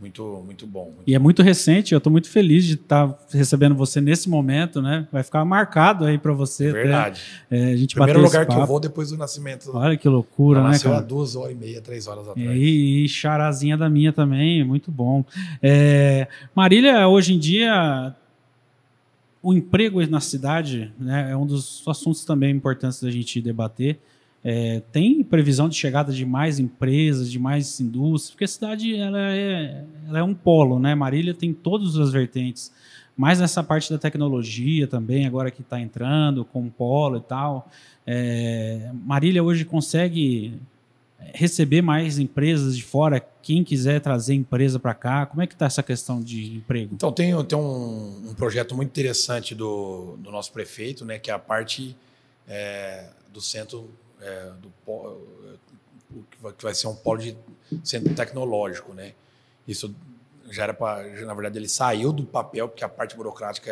[0.00, 0.84] muito, muito bom.
[0.84, 4.80] muito E é muito recente, eu estou muito feliz de estar recebendo você nesse momento,
[4.80, 5.06] né?
[5.12, 6.70] Vai ficar marcado aí para você.
[6.70, 7.22] até, Verdade.
[7.50, 9.70] é, a gente Primeiro lugar que eu vou depois do nascimento.
[9.74, 11.00] Olha que loucura, né, há cara?
[11.02, 12.50] duas horas e meia, três horas atrás.
[12.50, 15.22] E, e charazinha da minha também, muito bom.
[15.62, 18.14] É, Marília, hoje em dia,
[19.42, 24.00] o emprego na cidade né, é um dos assuntos também importantes da gente debater.
[24.42, 29.18] É, tem previsão de chegada de mais empresas, de mais indústrias, porque a cidade ela
[29.18, 30.94] é, ela é um polo, né?
[30.94, 32.72] Marília tem todas as vertentes,
[33.16, 37.68] mais nessa parte da tecnologia também, agora que está entrando com polo e tal.
[38.06, 40.58] É, Marília hoje consegue
[41.34, 45.66] receber mais empresas de fora, quem quiser trazer empresa para cá, como é que está
[45.66, 46.94] essa questão de emprego?
[46.94, 51.34] Então, tem, tem um, um projeto muito interessante do, do nosso prefeito, né, que é
[51.34, 51.96] a parte
[52.48, 57.36] é, do centro, é, do, o vai- que vai ser um polo de
[57.84, 58.92] centro tecnológico.
[58.92, 59.14] Né?
[59.66, 59.94] Isso
[60.50, 61.02] já era para.
[61.24, 63.70] Na verdade, ele saiu do papel, porque a parte burocrática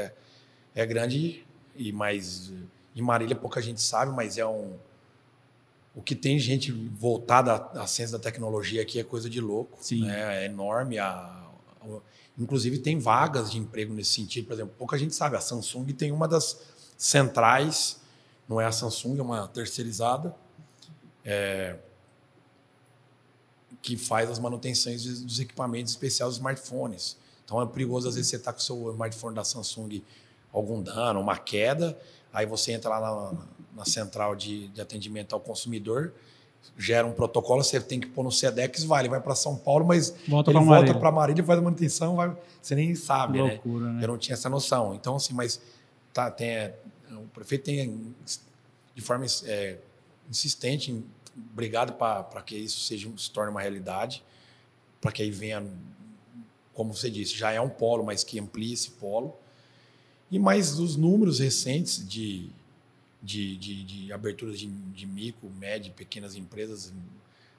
[0.75, 1.45] é, é grande,
[1.77, 2.53] e mais.
[2.95, 4.77] Em Marília pouca gente sabe, mas é um.
[5.95, 9.79] O que tem gente voltada à à ciência da tecnologia aqui é coisa de louco.
[9.81, 10.05] Sim.
[10.05, 10.43] Né?
[10.43, 10.99] É enorme.
[10.99, 12.01] A, a-
[12.39, 14.47] inclusive, tem vagas de emprego nesse sentido.
[14.47, 15.37] Por exemplo, pouca gente sabe.
[15.37, 16.61] A Samsung tem uma das
[16.97, 18.01] centrais,
[18.49, 20.35] não é a Samsung, é uma terceirizada,
[21.25, 21.77] é,
[23.83, 27.17] que faz as manutenções dos equipamentos especiais dos smartphones.
[27.45, 30.03] Então é perigoso, às vezes, você está com o seu smartphone da Samsung
[30.53, 31.99] algum dano, uma queda,
[32.33, 36.13] aí você entra lá na, na central de, de atendimento ao consumidor,
[36.77, 39.87] gera um protocolo, você tem que pôr no SEDEX, vai, ele vai para São Paulo,
[39.87, 43.45] mas Volta ele pra volta para Marília, faz a manutenção, vai, você nem sabe, né?
[43.45, 44.05] loucura, né?
[44.05, 44.95] Eu não tinha essa noção.
[44.95, 45.61] Então, assim, mas
[46.13, 46.79] tá, tem, é,
[47.29, 48.15] o prefeito tem,
[48.95, 49.79] de forma é,
[50.29, 51.05] insistente,
[51.53, 54.25] obrigado para que isso seja, se torne uma realidade,
[55.01, 55.65] para que aí venha,
[56.75, 59.37] como você disse, já é um polo, mas que amplie esse polo.
[60.31, 62.51] E mais os números recentes de,
[63.23, 66.93] de, de, de de, de micro, médio, pequenas empresas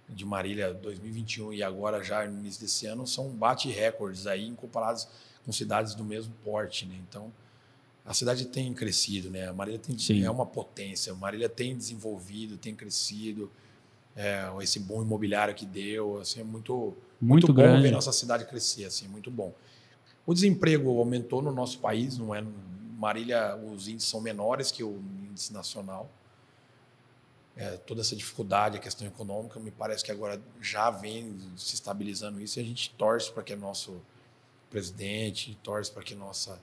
[0.08, 5.08] de Marília 2021 e agora já no início desse ano são bate recordes aí comparados
[5.45, 6.99] com cidades do mesmo porte, né?
[7.08, 7.32] Então
[8.10, 9.48] a cidade tem crescido, né?
[9.48, 10.24] A Marília tem, Sim.
[10.24, 11.13] é uma potência.
[11.13, 13.52] A Marília tem desenvolvido, tem crescido.
[14.15, 17.84] É, esse bom imobiliário que deu, assim, é muito Muito muito, bom grande.
[17.84, 19.54] ver nossa cidade crescer, assim, muito bom.
[20.26, 22.43] O desemprego aumentou no nosso país, não é?
[22.98, 26.10] Marília, os índices são menores que o índice nacional.
[27.56, 32.41] É, toda essa dificuldade, a questão econômica, me parece que agora já vem se estabilizando
[32.41, 34.02] isso e a gente torce para que nosso
[34.72, 36.60] presidente, torce para que nossa,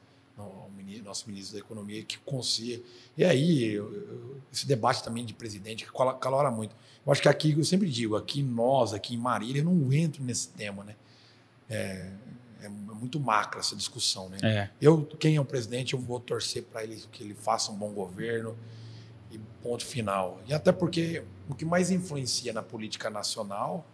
[1.04, 2.82] nosso ministro da Economia que consiga.
[3.16, 6.74] E aí, eu- eu- esse debate também de presidente que calora muito.
[7.04, 10.22] Eu acho que aqui, eu sempre digo, aqui nós, aqui em Marília, eu não entro
[10.22, 10.94] nesse tema, né?
[11.68, 12.10] É,
[12.62, 14.38] é muito macra essa discussão, né?
[14.42, 17.76] É, Eu, quem é o presidente, eu vou torcer para ele que ele faça um
[17.76, 18.56] bom governo
[19.30, 20.40] e ponto final.
[20.46, 23.86] E até porque o que mais influencia na política nacional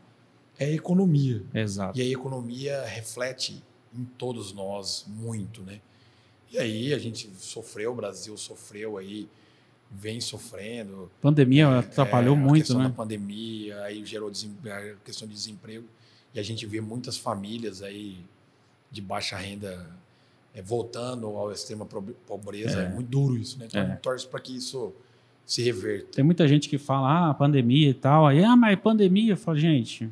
[0.58, 1.42] é a economia.
[1.54, 1.98] exato.
[1.98, 3.62] E a economia reflete
[3.94, 5.80] em todos nós muito, né?
[6.52, 9.26] E aí a gente sofreu, o Brasil sofreu aí,
[9.90, 11.10] vem sofrendo.
[11.20, 12.88] Pandemia atrapalhou É, a muito, questão né?
[12.88, 15.86] da pandemia, aí gerou a questão de desemprego.
[16.34, 18.18] e a gente vê muitas famílias aí
[18.90, 19.86] de baixa renda
[20.54, 21.86] é, voltando ao extrema
[22.26, 22.82] pobreza.
[22.82, 22.84] É.
[22.84, 23.66] é, muito duro isso, né?
[23.66, 23.96] Então é.
[23.96, 24.92] torce para que isso
[25.46, 26.08] se reverta.
[26.12, 28.26] Tem muita gente que fala, ah, pandemia e tal.
[28.26, 29.32] Aí, ah, mas pandemia.
[29.32, 30.10] Eu falo, gente,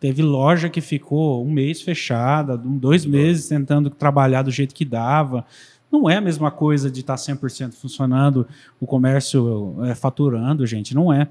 [0.00, 5.44] teve loja que ficou um mês fechada, dois meses tentando trabalhar do jeito que dava.
[5.92, 8.46] Não é a mesma coisa de estar 100% funcionando,
[8.80, 11.28] o comércio é, faturando, gente, não é.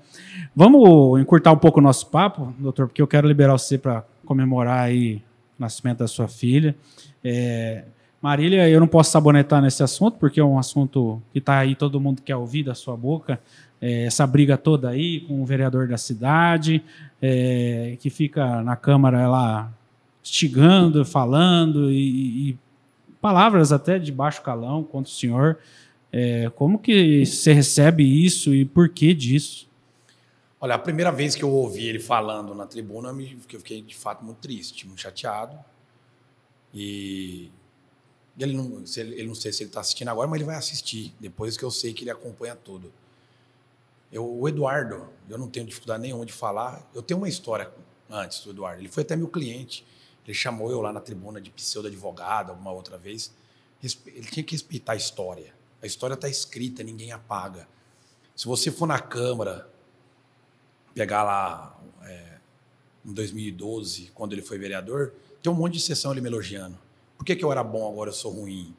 [0.55, 4.81] Vamos encurtar um pouco o nosso papo, doutor, porque eu quero liberar você para comemorar
[4.81, 5.23] aí
[5.57, 6.75] o nascimento da sua filha.
[7.23, 7.85] É,
[8.21, 12.01] Marília, eu não posso sabonetar nesse assunto, porque é um assunto que está aí, todo
[12.01, 13.39] mundo quer ouvir da sua boca.
[13.81, 16.83] É, essa briga toda aí com o vereador da cidade,
[17.21, 19.71] é, que fica na Câmara lá
[20.21, 22.57] estigando, falando, e, e,
[23.21, 25.57] palavras até de baixo calão contra o senhor.
[26.11, 29.69] É, como que você recebe isso e por que disso?
[30.61, 34.25] Olha, a primeira vez que eu ouvi ele falando na tribuna, eu fiquei de fato
[34.25, 35.57] muito triste, muito chateado.
[36.73, 37.49] E
[38.37, 41.55] ele não, ele não sei se ele está assistindo agora, mas ele vai assistir, depois
[41.55, 42.91] que eu sei que ele acompanha tudo.
[44.11, 46.89] Eu, o Eduardo, eu não tenho dificuldade nenhuma de falar.
[46.93, 47.71] Eu tenho uma história
[48.09, 48.81] antes do Eduardo.
[48.81, 49.85] Ele foi até meu cliente.
[50.25, 53.33] Ele chamou eu lá na tribuna de pseudo-advogado alguma outra vez.
[53.81, 55.53] Ele tinha que respeitar a história.
[55.81, 57.67] A história está escrita, ninguém apaga.
[58.35, 59.69] Se você for na Câmara,
[60.93, 62.37] pegar lá é,
[63.05, 66.77] em 2012, quando ele foi vereador, tem um monte de sessão ele me elogiando.
[67.17, 68.75] Por que, que eu era bom, agora eu sou ruim?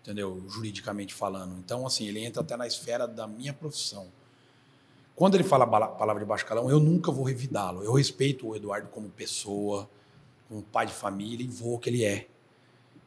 [0.00, 0.44] Entendeu?
[0.48, 1.56] Juridicamente falando.
[1.58, 4.08] Então, assim, ele entra até na esfera da minha profissão.
[5.14, 7.82] Quando ele fala a palavra de baixo calão, eu nunca vou revidá-lo.
[7.82, 9.88] Eu respeito o Eduardo como pessoa,
[10.48, 12.28] como pai de família e vou que ele é.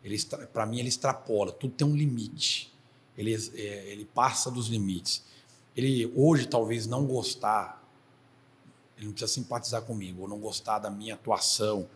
[0.04, 0.18] Ele,
[0.54, 1.52] para mim, ele extrapola.
[1.52, 2.72] Tudo tem um limite.
[3.18, 5.24] Ele, é, ele passa dos limites.
[5.76, 7.84] Ele hoje talvez não gostar,
[8.96, 11.90] ele não precisa simpatizar comigo, ou não gostar da minha atuação,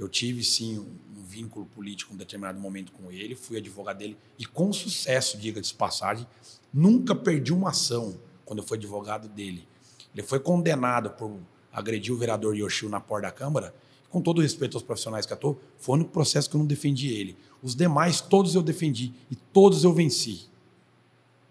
[0.00, 4.16] eu tive sim um, vínculo político em um determinado momento com ele, fui advogado dele
[4.36, 6.26] e com sucesso, diga-se passagem,
[6.72, 8.18] nunca perdi uma ação
[8.50, 9.64] quando eu fui advogado dele.
[10.12, 11.38] Ele foi condenado por
[11.72, 13.72] agredir o vereador Yoshio na porta da Câmara.
[14.08, 17.36] Com todo respeito aos profissionais que atuam, foi no processo que eu não defendi ele.
[17.62, 20.48] Os demais, todos eu defendi e todos eu venci.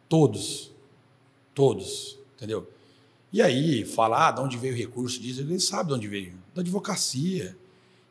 [0.10, 0.74] Todos.
[1.56, 2.20] Todos.
[2.36, 2.70] Entendeu?
[3.32, 6.34] E aí, falar ah, de onde veio o recurso, diz, ele sabe de onde veio.
[6.54, 7.58] Da advocacia.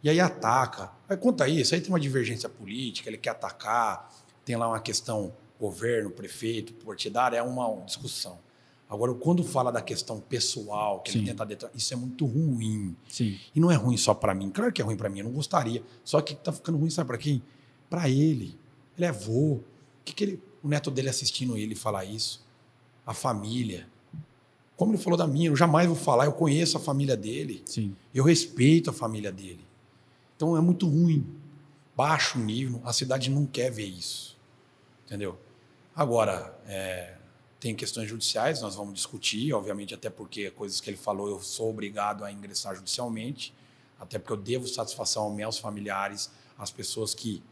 [0.02, 0.92] E aí ataca.
[1.06, 4.10] Aí conta isso, aí tem uma divergência política, ele quer atacar,
[4.46, 8.47] tem lá uma questão governo, prefeito, partidário, é uma discussão.
[8.88, 11.18] Agora, quando fala da questão pessoal, que Sim.
[11.18, 12.96] ele tenta detrás, isso é muito ruim.
[13.06, 13.38] Sim.
[13.54, 14.50] E não é ruim só para mim.
[14.50, 15.82] Claro que é ruim para mim, eu não gostaria.
[16.02, 17.42] Só que tá ficando ruim, sabe para quem?
[17.90, 18.58] Para ele.
[18.96, 19.54] Ele é avô.
[19.56, 19.64] O
[20.04, 22.42] que, que ele, o neto dele assistindo ele falar isso?
[23.06, 23.86] A família.
[24.74, 27.62] Como ele falou da minha, eu jamais vou falar, eu conheço a família dele.
[27.66, 27.94] Sim.
[28.14, 29.64] Eu respeito a família dele.
[30.34, 31.26] Então é muito ruim.
[31.94, 34.38] Baixo nível, a cidade não quer ver isso.
[35.04, 35.38] Entendeu?
[35.94, 37.16] Agora, é,
[37.60, 41.70] tem questões judiciais, nós vamos discutir, obviamente, até porque coisas que ele falou eu sou
[41.70, 43.52] obrigado a ingressar judicialmente,
[43.98, 47.42] até porque eu devo satisfação aos meus familiares, às pessoas que,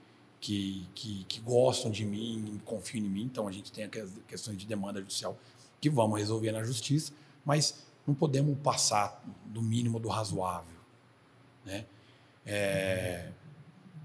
[0.40, 3.24] que, que, que gostam de mim, confiam em mim.
[3.24, 3.90] Então a gente tem
[4.28, 5.36] questões de demanda judicial
[5.80, 7.12] que vamos resolver na justiça,
[7.44, 10.76] mas não podemos passar do mínimo do razoável.
[11.64, 11.84] Né?
[12.44, 13.28] É,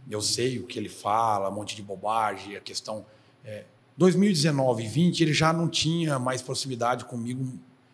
[0.09, 3.05] eu sei o que ele fala, um monte de bobagem, a questão.
[3.45, 3.65] É,
[4.01, 7.47] 2019 e 20 ele já não tinha mais proximidade comigo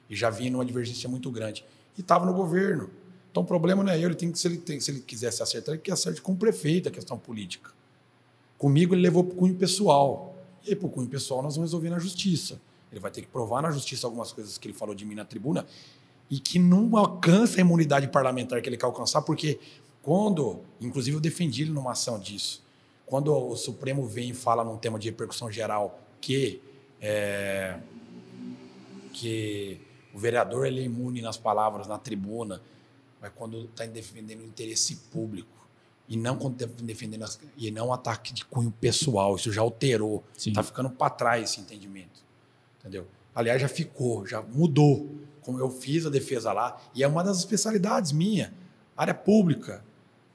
[0.09, 1.65] e já vinha numa divergência muito grande.
[1.97, 2.89] E estava no governo.
[3.29, 5.43] Então o problema não é eu, ele tem que, se ele, tem, se ele quisesse
[5.43, 7.71] acertar, ele que acerte com o prefeito a questão política.
[8.57, 10.33] Comigo ele levou para o cunho pessoal.
[10.65, 12.59] E para o cunho pessoal, nós vamos resolver na justiça.
[12.89, 15.25] Ele vai ter que provar na justiça algumas coisas que ele falou de mim na
[15.25, 15.65] tribuna
[16.29, 19.59] e que não alcança a imunidade parlamentar que ele quer alcançar, porque
[20.01, 22.63] quando, inclusive eu defendi ele numa ação disso,
[23.07, 26.61] quando o Supremo vem e fala num tema de repercussão geral que,
[27.01, 27.79] é,
[29.13, 29.81] que
[30.13, 32.61] o vereador ele é imune nas palavras na tribuna,
[33.19, 35.49] mas quando está defendendo o interesse público
[36.07, 40.23] e não quando está defendendo as, e não ataque de cunho pessoal, isso já alterou,
[40.37, 42.21] está ficando para trás esse entendimento,
[42.79, 43.07] entendeu?
[43.33, 45.09] Aliás, já ficou, já mudou.
[45.41, 48.53] Como eu fiz a defesa lá, e é uma das especialidades minha,
[48.97, 49.81] área pública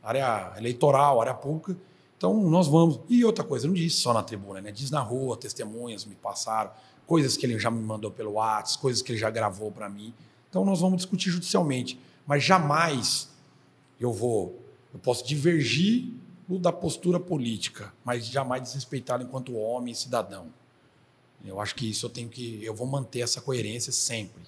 [0.02, 1.76] área eleitoral, área pública.
[2.22, 3.00] Então, nós vamos.
[3.08, 4.70] E outra coisa, não disse só na tribuna, né?
[4.70, 6.70] Diz na rua, testemunhas me passaram,
[7.04, 10.14] coisas que ele já me mandou pelo WhatsApp, coisas que ele já gravou para mim.
[10.48, 11.98] Então, nós vamos discutir judicialmente.
[12.24, 13.28] Mas jamais
[13.98, 14.56] eu vou.
[14.94, 16.12] Eu posso divergir
[16.48, 20.46] da postura política, mas jamais desrespeitá-lo enquanto homem e cidadão.
[21.44, 22.64] Eu acho que isso eu tenho que.
[22.64, 24.44] Eu vou manter essa coerência sempre.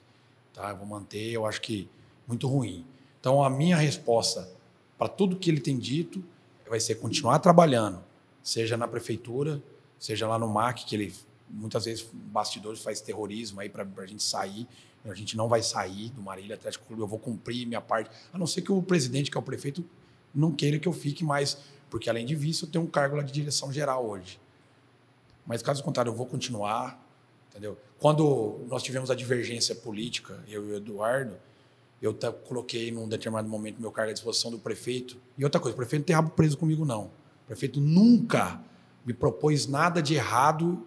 [0.53, 0.71] Tá?
[0.71, 1.89] Eu vou manter, eu acho que
[2.25, 2.87] muito ruim.
[3.19, 4.49] Então, a minha resposta
[4.97, 6.23] para tudo que ele tem dito,
[6.69, 8.03] vai ser continuar trabalhando,
[8.43, 9.63] seja na prefeitura,
[9.99, 11.15] seja lá no MAC, que ele
[11.49, 14.67] muitas vezes bastidores faz terrorismo aí para a gente sair.
[15.05, 18.39] A gente não vai sair do Marília Atlético Clube, eu vou cumprir minha parte, a
[18.39, 19.85] não ser que o presidente, que é o prefeito,
[20.35, 21.59] não queira que eu fique mais,
[21.91, 24.41] porque além de vice, eu tenho um cargo lá de direção geral hoje.
[25.47, 26.99] Mas caso contrário, eu vou continuar,
[27.51, 27.79] entendeu?
[27.99, 31.37] Quando nós tivemos a divergência política, eu e o Eduardo,
[32.01, 32.15] eu
[32.47, 35.17] coloquei num determinado momento meu cargo à disposição do prefeito.
[35.39, 37.05] E outra coisa, o prefeito não tem rabo preso comigo, não.
[37.05, 38.61] O prefeito nunca
[39.05, 40.87] me propôs nada de errado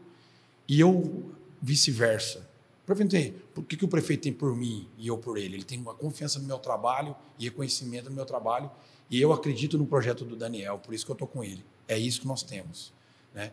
[0.67, 1.31] e eu
[1.61, 2.47] vice-versa.
[2.83, 5.55] O prefeito tem, por que, que o prefeito tem por mim e eu por ele?
[5.55, 8.69] Ele tem uma confiança no meu trabalho e reconhecimento no meu trabalho
[9.09, 11.63] e eu acredito no projeto do Daniel, por isso que eu estou com ele.
[11.87, 12.93] É isso que nós temos.
[13.33, 13.51] Né?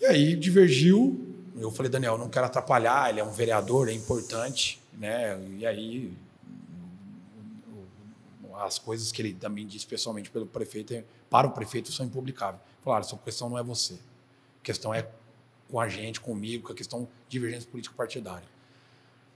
[0.00, 1.26] E aí divergiu.
[1.56, 4.79] Eu falei, Daniel, não quero atrapalhar, ele é um vereador, é importante.
[4.92, 5.38] Né?
[5.58, 6.12] E aí
[8.62, 12.62] as coisas que ele também disse pessoalmente pelo prefeito, para o prefeito, são impublicáveis.
[12.82, 13.94] Falaram, essa questão não é você.
[13.94, 15.08] A questão é
[15.70, 18.48] com a gente, comigo, com a questão de divergência político-partidária.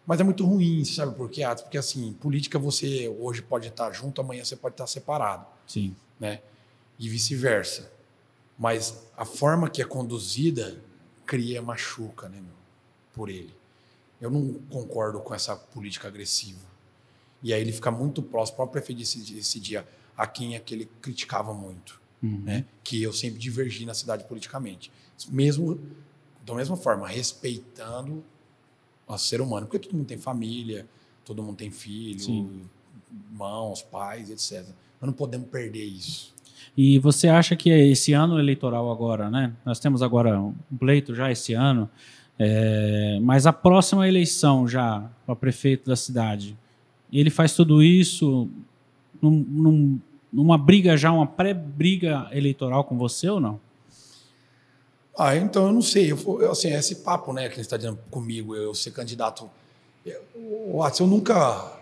[0.07, 1.43] Mas é muito ruim, sabe por quê?
[1.63, 5.47] Porque, assim, política você hoje pode estar junto, amanhã você pode estar separado.
[5.67, 5.97] Sim.
[6.21, 6.43] Né?
[6.99, 7.91] E vice-versa.
[8.59, 10.79] Mas a forma que é conduzida
[11.25, 12.55] cria machuca, né, meu?
[13.13, 13.55] Por ele.
[14.25, 16.61] Eu não concordo com essa política agressiva.
[17.43, 18.55] E aí ele fica muito próximo.
[18.55, 22.01] O próprio prefeito disse esse dia a quem é que ele criticava muito.
[22.23, 22.41] Uhum.
[22.41, 22.65] Né?
[22.83, 24.91] Que eu sempre divergi na cidade politicamente.
[25.29, 25.79] Mesmo
[26.45, 28.23] da mesma forma, respeitando
[29.07, 30.87] o ser humano, porque todo mundo tem família,
[31.25, 32.63] todo mundo tem filho, Sim.
[33.31, 34.67] irmãos, pais, etc.
[35.01, 36.35] Nós não podemos perder isso.
[36.77, 39.55] E você acha que esse ano eleitoral agora, né?
[39.65, 41.89] Nós temos agora um pleito já esse ano,
[42.39, 46.57] é, mas a próxima eleição já para prefeito da cidade,
[47.13, 48.49] ele faz tudo isso
[49.23, 50.01] num, num,
[50.33, 53.61] numa briga já, uma pré-briga eleitoral com você ou não?
[55.17, 56.11] Ah, então eu não sei.
[56.11, 59.49] Eu, assim, esse papo, né, que ele está dizendo comigo, eu ser candidato.
[60.05, 60.21] Eu,
[61.01, 61.79] eu nunca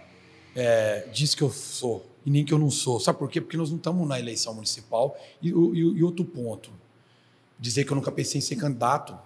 [0.55, 3.01] é, disse que eu sou e nem que eu não sou.
[3.01, 3.41] Sabe por quê?
[3.41, 5.17] Porque nós não estamos na eleição municipal.
[5.41, 6.71] E, e, e, outro ponto,
[7.59, 9.17] dizer que eu nunca pensei em ser candidato,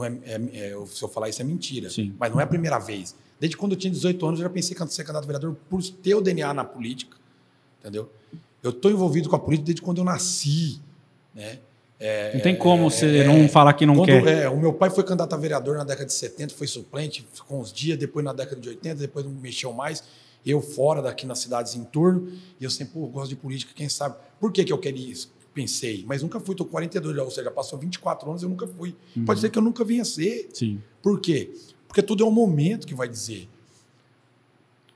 [0.00, 1.90] não é, é, é, se eu falar isso é mentira.
[1.90, 2.14] Sim.
[2.18, 3.14] Mas não é a primeira vez.
[3.38, 5.82] Desde quando eu tinha 18 anos, eu já pensei em ser candidato a vereador por
[5.82, 7.16] ter o DNA na política.
[7.80, 8.10] Entendeu?
[8.62, 10.80] Eu estou envolvido com a política desde quando eu nasci.
[11.34, 11.58] Né?
[11.98, 14.26] É, não tem como você é, não falar que não quando, quer.
[14.26, 17.60] É, o meu pai foi candidato a vereador na década de 70, foi suplente, ficou
[17.60, 20.02] uns dias, depois na década de 80, depois não mexeu mais.
[20.44, 23.88] Eu fora daqui nas cidades em torno, e eu sempre pô, gosto de política, quem
[23.88, 24.16] sabe.
[24.38, 25.30] Por que, que eu queria isso?
[25.52, 28.94] Pensei, mas nunca fui, estou 42, ou seja, passou 24 anos eu nunca fui.
[29.16, 29.24] Uhum.
[29.24, 30.48] Pode ser que eu nunca venha ser.
[30.52, 30.80] Sim.
[31.02, 31.52] Por quê?
[31.88, 33.48] Porque tudo é um momento que vai dizer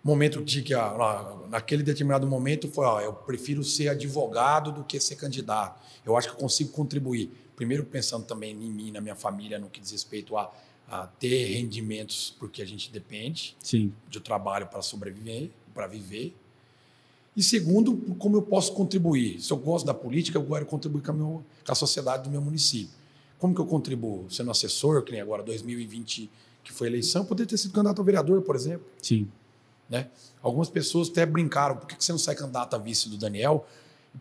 [0.05, 5.01] momento de que ah, naquele determinado momento foi, ó, eu prefiro ser advogado do que
[5.01, 5.81] ser candidato.
[6.05, 7.31] Eu acho que eu consigo contribuir.
[7.57, 10.53] Primeiro pensando também em mim, na minha família, no que diz respeito a,
[10.91, 13.95] a ter rendimentos, porque a gente depende Sim.
[14.11, 16.37] de trabalho para sobreviver, para viver.
[17.37, 19.41] E segundo, como eu posso contribuir.
[19.41, 22.31] Se eu gosto da política, eu quero contribuir com a, meu, com a sociedade do
[22.31, 22.95] meu município.
[23.39, 24.27] Como que eu contribuo?
[24.31, 26.31] Sendo assessor, que nem agora 2020,
[26.63, 28.87] que foi eleição, eu poderia ter sido candidato a vereador, por exemplo.
[29.03, 29.29] Sim.
[29.89, 30.09] Né?
[30.43, 33.67] Algumas pessoas até brincaram, por que você não sai candidato a vice do Daniel?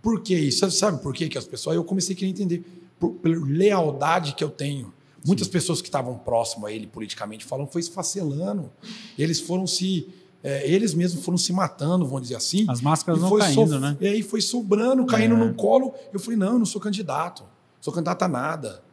[0.01, 0.69] Por que isso?
[0.71, 1.75] Sabe por que as pessoas?
[1.75, 2.65] Eu comecei a querer entender,
[2.99, 4.93] por, pela lealdade que eu tenho.
[5.25, 5.53] Muitas Sim.
[5.53, 8.71] pessoas que estavam próximas a ele politicamente falam foi esfacelando.
[9.17, 10.07] Eles foram se.
[10.43, 12.65] É, eles mesmos foram se matando, vamos dizer assim.
[12.67, 13.95] As máscaras não caindo, so, né?
[14.01, 15.37] E aí foi sobrando, caindo é.
[15.37, 15.93] no colo.
[16.11, 17.43] Eu falei, não, eu não sou candidato.
[17.79, 18.83] Sou candidato a nada.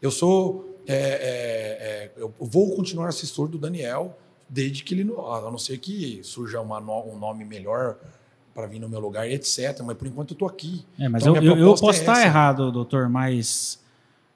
[0.00, 0.74] Eu sou.
[0.86, 4.16] É, é, é eu vou continuar assessor do Daniel
[4.48, 7.96] desde que ele, a não ser que surja uma, um nome melhor
[8.54, 9.80] para vir no meu lugar, etc.
[9.84, 10.84] Mas por enquanto eu estou aqui.
[10.98, 13.78] É, mas então, eu, eu, eu, posso é estar errado, doutor, mas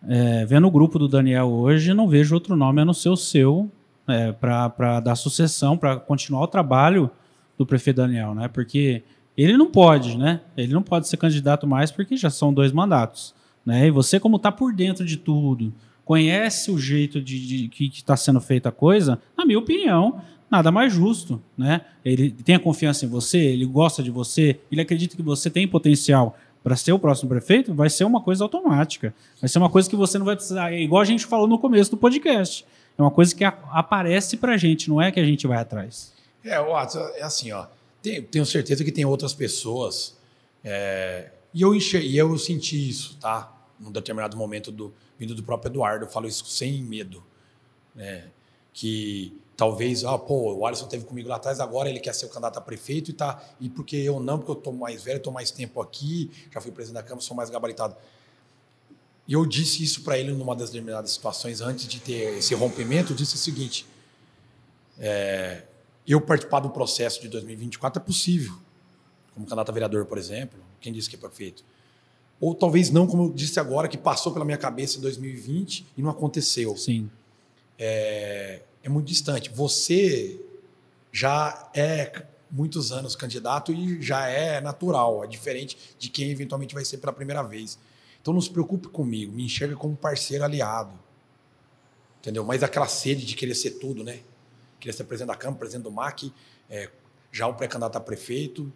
[0.07, 3.17] é, vendo o grupo do Daniel hoje, não vejo outro nome a não ser o
[3.17, 3.71] seu
[4.11, 7.11] é, para dar sucessão, para continuar o trabalho
[7.57, 8.49] do prefeito Daniel, né?
[8.49, 9.03] Porque
[9.37, 10.41] ele não pode, né?
[10.57, 13.35] Ele não pode ser candidato mais porque já são dois mandatos,
[13.65, 13.87] né?
[13.87, 15.73] E você como está por dentro de tudo,
[16.05, 20.73] conhece o jeito de, de que está sendo feita a coisa, na minha opinião, nada
[20.73, 21.83] mais justo, né?
[22.05, 25.69] Ele tem a confiança em você, ele gosta de você, ele acredita que você tem
[25.69, 29.15] potencial para ser o próximo prefeito, vai ser uma coisa automática.
[29.41, 30.73] Vai ser uma coisa que você não vai precisar.
[30.73, 32.67] É igual a gente falou no começo do podcast.
[33.01, 35.59] É uma coisa que a, aparece para a gente, não é que a gente vai
[35.59, 36.13] atrás.
[36.45, 37.67] É, Watson, é assim, ó.
[38.03, 40.17] Tenho, certeza que tem outras pessoas.
[40.65, 43.53] É, e eu, enche, e eu senti isso, tá?
[43.79, 47.23] Num determinado momento do, vindo do próprio Eduardo, eu falo isso sem medo.
[47.95, 48.25] Né?
[48.73, 52.29] que talvez, ah, pô, o Alisson teve comigo lá atrás, agora ele quer ser o
[52.29, 53.43] candidato a prefeito e tá.
[53.61, 56.71] E porque eu não, porque eu tô mais velho, tô mais tempo aqui, já fui
[56.71, 57.95] presidente da Câmara, sou mais gabaritado.
[59.31, 63.13] E eu disse isso para ele numa das determinadas situações, antes de ter esse rompimento,
[63.13, 63.87] eu disse o seguinte:
[64.99, 65.63] é,
[66.05, 68.53] eu participar do processo de 2024 é possível,
[69.33, 70.59] como candidato a vereador, por exemplo.
[70.81, 71.65] Quem disse que é prefeito?
[72.41, 76.03] Ou talvez não, como eu disse agora, que passou pela minha cabeça em 2020 e
[76.03, 76.77] não aconteceu.
[76.77, 77.09] Sim.
[77.79, 79.49] É, é muito distante.
[79.51, 80.41] Você
[81.13, 86.85] já é muitos anos candidato e já é natural, é diferente de quem eventualmente vai
[86.85, 87.79] ser pela primeira vez.
[88.21, 90.93] Então não se preocupe comigo, me enxerga como parceiro aliado.
[92.19, 92.45] Entendeu?
[92.45, 94.21] Mas aquela sede de querer ser tudo, né?
[94.79, 96.33] Querer ser presidente da Câmara, presidente do MAC,
[96.69, 96.91] é,
[97.33, 98.71] já o pré-candidato a prefeito.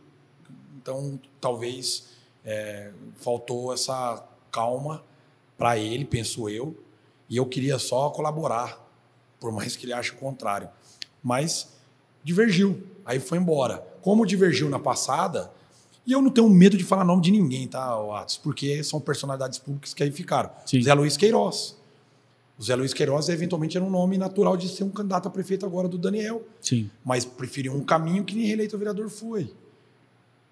[0.76, 2.08] Então, talvez
[2.44, 5.04] é, faltou essa calma
[5.58, 6.76] para ele, penso eu,
[7.28, 8.82] e eu queria só colaborar
[9.40, 10.70] por mais que ele ache o contrário.
[11.22, 11.68] Mas
[12.22, 13.78] divergiu, aí foi embora.
[14.00, 15.52] Como divergiu na passada,
[16.06, 17.82] e eu não tenho medo de falar nome de ninguém, tá,
[18.18, 18.36] Atos?
[18.36, 20.50] Porque são personalidades públicas que aí ficaram.
[20.66, 20.82] Sim.
[20.82, 21.76] Zé Luiz Queiroz.
[22.58, 25.64] O Zé Luiz Queiroz, eventualmente, era um nome natural de ser um candidato a prefeito
[25.64, 26.46] agora do Daniel.
[26.60, 26.90] Sim.
[27.04, 29.50] Mas preferiu um caminho que nem reeleito vereador foi.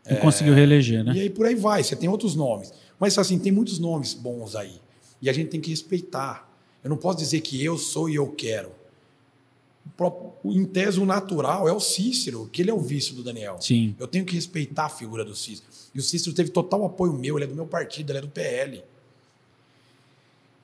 [0.09, 0.21] Não é...
[0.21, 1.13] conseguiu reeleger, né?
[1.15, 1.85] E aí por aí vai.
[1.85, 2.73] Você tem outros nomes.
[2.99, 4.81] Mas assim, tem muitos nomes bons aí.
[5.21, 6.51] E a gente tem que respeitar.
[6.83, 8.82] Eu não posso dizer que eu sou e eu quero
[10.45, 13.61] em tese, o natural é o Cícero, que ele é o vice do Daniel.
[13.61, 13.95] Sim.
[13.99, 15.69] Eu tenho que respeitar a figura do Cícero.
[15.95, 18.29] E o Cícero teve total apoio meu, ele é do meu partido, ele é do
[18.29, 18.83] PL.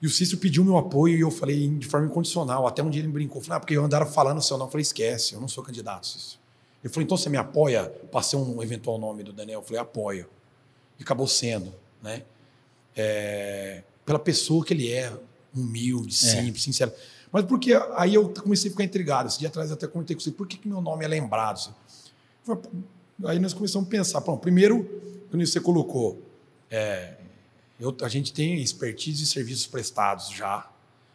[0.01, 2.67] E o Cícero pediu meu apoio e eu falei de forma incondicional.
[2.67, 4.69] Até um dia ele me brincou, falou, ah, porque eu andava falando seu nome.
[4.69, 6.39] Eu falei, esquece, eu não sou candidato, Cícero.
[6.83, 9.61] Ele falou, então você me apoia para ser um eventual nome do Daniel?
[9.61, 10.29] Eu falei, apoio.
[10.99, 12.23] E acabou sendo, né?
[12.97, 15.13] É, pela pessoa que ele é,
[15.55, 16.17] humilde, é.
[16.17, 16.65] simples, é.
[16.65, 16.93] sincero.
[17.33, 19.29] Mas porque aí eu comecei a ficar intrigado.
[19.29, 21.75] Esse dia atrás até comentei com você, por que, que meu nome é lembrado?
[23.25, 24.21] Aí nós começamos a pensar.
[24.21, 24.89] Bom, primeiro,
[25.31, 26.23] quando você colocou,
[26.71, 27.15] é,
[27.79, 30.67] eu, a gente tem expertise e serviços prestados já.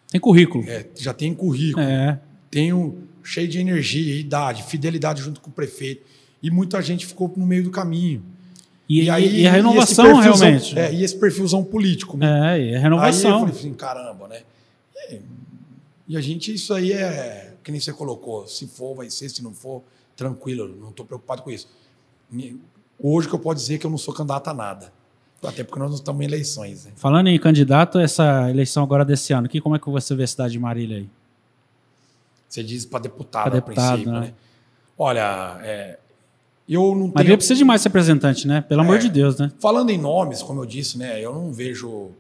[0.09, 0.64] Tem currículo.
[0.70, 1.84] É, já tem currículo.
[1.84, 2.20] É.
[2.51, 6.05] Tenho cheio de energia, idade, fidelidade junto com o prefeito.
[6.41, 8.24] E muita gente ficou no meio do caminho.
[8.88, 10.78] E, e, aí, e a renovação, e realmente.
[10.78, 12.18] É, e esse perfilzão político.
[12.18, 12.59] Né?
[12.59, 13.30] É, e a renovação.
[13.30, 14.41] Aí eu falei assim, caramba, né?
[16.08, 19.41] E a gente, isso aí é, que nem você colocou, se for, vai ser, se
[19.41, 19.82] não for,
[20.16, 21.68] tranquilo, não estou preocupado com isso.
[22.99, 24.93] Hoje que eu posso dizer que eu não sou candidato a nada.
[25.41, 26.86] Até porque nós não estamos em eleições.
[26.86, 26.91] Né?
[26.95, 30.28] Falando em candidato, essa eleição agora desse ano, aqui, como é que você vê a
[30.28, 31.10] cidade de Marília aí?
[32.47, 34.20] Você diz para deputado, pra deputado, a princípio, né?
[34.28, 34.34] né?
[34.97, 35.99] Olha, é,
[36.68, 37.14] eu não tenho...
[37.14, 38.62] Marília precisa de mais representante, né?
[38.62, 39.51] Pelo é, amor de Deus, né?
[39.60, 41.20] Falando em nomes, como eu disse, né?
[41.20, 42.12] Eu não vejo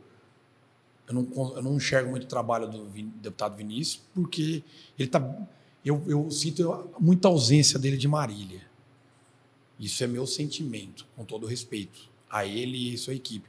[1.07, 2.85] eu não, eu não enxergo muito o trabalho do
[3.21, 4.63] deputado Vinícius, porque
[4.97, 5.47] ele tá,
[5.83, 8.61] eu, eu sinto muita ausência dele de Marília.
[9.79, 13.47] Isso é meu sentimento, com todo respeito a ele e sua equipe.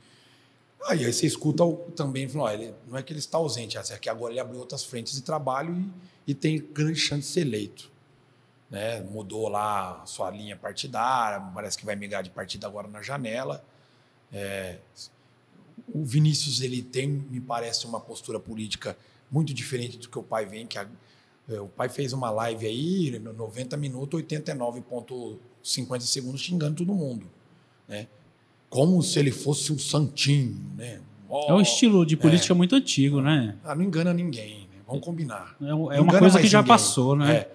[0.86, 1.64] Aí, aí você escuta
[1.96, 5.14] também, ele, não é que ele está ausente, é que agora ele abriu outras frentes
[5.14, 5.74] de trabalho
[6.26, 7.90] e, e tem grande chance de ser eleito.
[8.68, 9.00] Né?
[9.00, 13.64] Mudou lá sua linha partidária, parece que vai migrar de partido agora na janela.
[14.32, 14.78] É,
[15.88, 18.96] o Vinícius ele tem, me parece, uma postura política
[19.30, 20.86] muito diferente do que o pai vem, que a,
[21.48, 27.26] é, o pai fez uma live aí, 90 minutos, 89,50 segundos, xingando todo mundo.
[27.88, 28.06] Né?
[28.68, 30.56] Como se ele fosse um santinho.
[30.76, 31.00] Né?
[31.28, 32.56] Oh, é um estilo de política é.
[32.56, 33.56] muito antigo, né?
[33.64, 34.80] Ah, não engana ninguém, né?
[34.86, 35.56] vamos combinar.
[35.60, 36.68] É, é uma coisa que já ninguém.
[36.68, 37.36] passou, né?
[37.36, 37.50] É.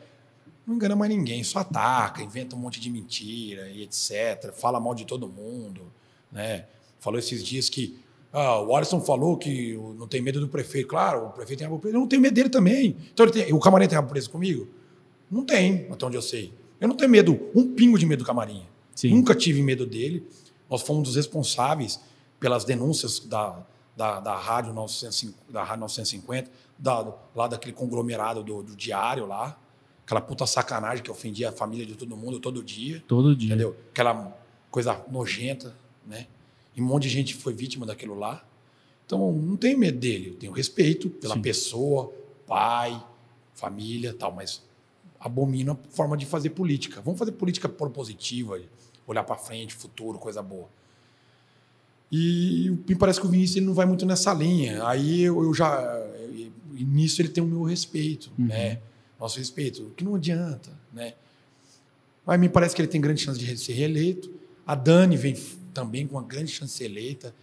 [0.65, 4.53] Não engana mais ninguém, só ataca, inventa um monte de mentira e etc.
[4.53, 5.91] Fala mal de todo mundo.
[6.31, 6.65] Né?
[6.99, 7.97] Falou esses dias que
[8.31, 10.87] ah, o Alisson falou que não tem medo do prefeito.
[10.87, 11.95] Claro, o prefeito tem rabo preso.
[11.95, 12.95] Eu não tenho medo dele também.
[13.11, 14.67] Então, tem, o camarim tem rabo preso comigo?
[15.29, 16.53] Não tem, até onde eu sei.
[16.79, 18.63] Eu não tenho medo, um pingo de medo do camarim.
[18.95, 19.09] Sim.
[19.09, 20.25] Nunca tive medo dele.
[20.69, 21.99] Nós fomos dos responsáveis
[22.39, 23.65] pelas denúncias da,
[23.97, 29.59] da, da Rádio 950, da Rádio 950 da, lá daquele conglomerado do, do diário lá.
[30.05, 33.03] Aquela puta sacanagem que ofendia a família de todo mundo todo dia.
[33.07, 33.49] Todo dia.
[33.49, 33.75] Entendeu?
[33.91, 34.35] Aquela
[34.71, 35.75] coisa nojenta,
[36.05, 36.27] né?
[36.79, 38.41] E um monte de gente foi vítima daquilo lá.
[39.05, 40.29] Então, não tenho medo dele.
[40.29, 41.41] Eu tenho respeito pela Sim.
[41.41, 42.13] pessoa,
[42.47, 43.03] pai,
[43.53, 44.63] família tal, mas
[45.19, 47.01] abomino a forma de fazer política.
[47.01, 48.61] Vamos fazer política propositiva,
[49.05, 50.69] olhar para frente, futuro, coisa boa.
[52.09, 54.87] E me parece que o Vinícius ele não vai muito nessa linha.
[54.87, 55.81] Aí eu, eu já.
[56.75, 58.45] E nisso ele tem o meu respeito, uhum.
[58.47, 58.79] né?
[59.19, 61.13] Nosso respeito, que não adianta, né?
[62.25, 64.31] Mas me parece que ele tem grande chance de ser reeleito.
[64.65, 65.35] A Dani vem
[65.79, 67.33] também com uma grande chance eleita.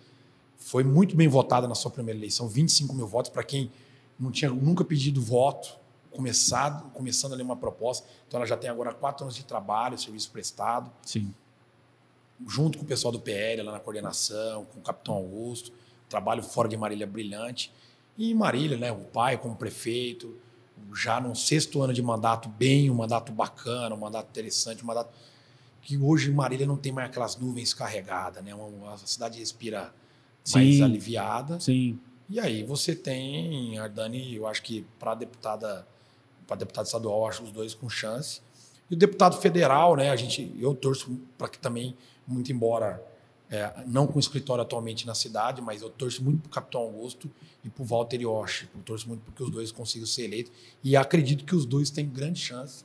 [0.58, 3.70] Foi muito bem votada na sua primeira eleição, 25 mil votos para quem
[4.18, 5.78] não tinha nunca pedido voto,
[6.10, 8.06] começado, começando ali uma proposta.
[8.28, 10.90] Então ela já tem agora quatro anos de trabalho, serviço prestado.
[11.02, 11.32] Sim.
[12.46, 15.72] Junto com o pessoal do PL lá na coordenação, com o Capitão Augusto.
[16.08, 17.72] Trabalho fora de Marília brilhante.
[18.18, 20.36] E Marília, né, o pai como prefeito,
[20.94, 25.10] já no sexto ano de mandato, bem, um mandato bacana, um mandato interessante, um mandato
[25.86, 28.52] que hoje Marília não tem mais aquelas nuvens carregadas, né?
[28.52, 29.94] Uma, a cidade respira
[30.52, 30.82] mais Sim.
[30.82, 31.60] aliviada.
[31.60, 32.00] Sim.
[32.28, 35.86] E aí você tem a Dani, eu acho que para deputada,
[36.44, 38.40] para deputado estadual, eu acho os dois com chance.
[38.90, 40.10] E o deputado federal, né?
[40.10, 43.00] A gente, eu torço para que também, muito embora
[43.48, 47.30] é, não com escritório atualmente na cidade, mas eu torço muito para o Capitão Augusto
[47.62, 48.68] e para o Walter Yoshi.
[48.74, 50.50] Eu torço muito para que os dois consigam ser eleitos.
[50.82, 52.84] E acredito que os dois têm grande chance.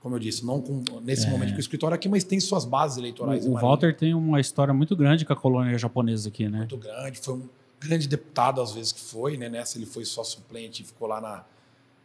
[0.00, 1.30] Como eu disse, não com, nesse É.
[1.30, 3.44] momento com o escritório aqui, mas tem suas bases eleitorais.
[3.44, 6.58] O, o Marília Walter tem uma história muito grande com a colônia japonesa aqui, né?
[6.60, 7.48] muito grande, foi um
[7.78, 9.48] grande deputado às vezes que foi, né?
[9.48, 11.44] Nessa ele foi só suplente e ficou lá na,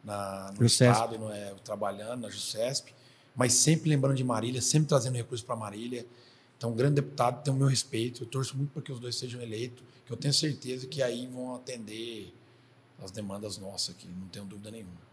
[0.03, 2.93] na, no estado, não é, trabalhando na JUSESP,
[3.35, 6.05] mas sempre lembrando de Marília, sempre trazendo recursos para Marília.
[6.57, 9.15] Então, um grande deputado, tem o meu respeito, eu torço muito para que os dois
[9.15, 12.33] sejam eleitos, que eu tenho certeza que aí vão atender
[13.03, 15.05] as demandas nossas aqui, não tenho dúvida nenhuma.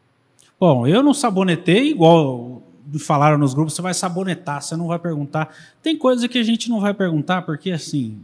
[0.59, 2.63] Bom, eu não sabonetei igual
[2.99, 5.55] falaram nos grupos, você vai sabonetar, você não vai perguntar.
[5.83, 8.19] Tem coisa que a gente não vai perguntar porque assim,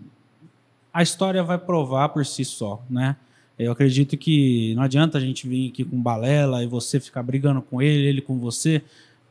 [0.93, 3.17] a história vai provar por si só, né?
[3.59, 7.61] Eu acredito que não adianta a gente vir aqui com balela e você ficar brigando
[7.61, 8.83] com ele, ele com você.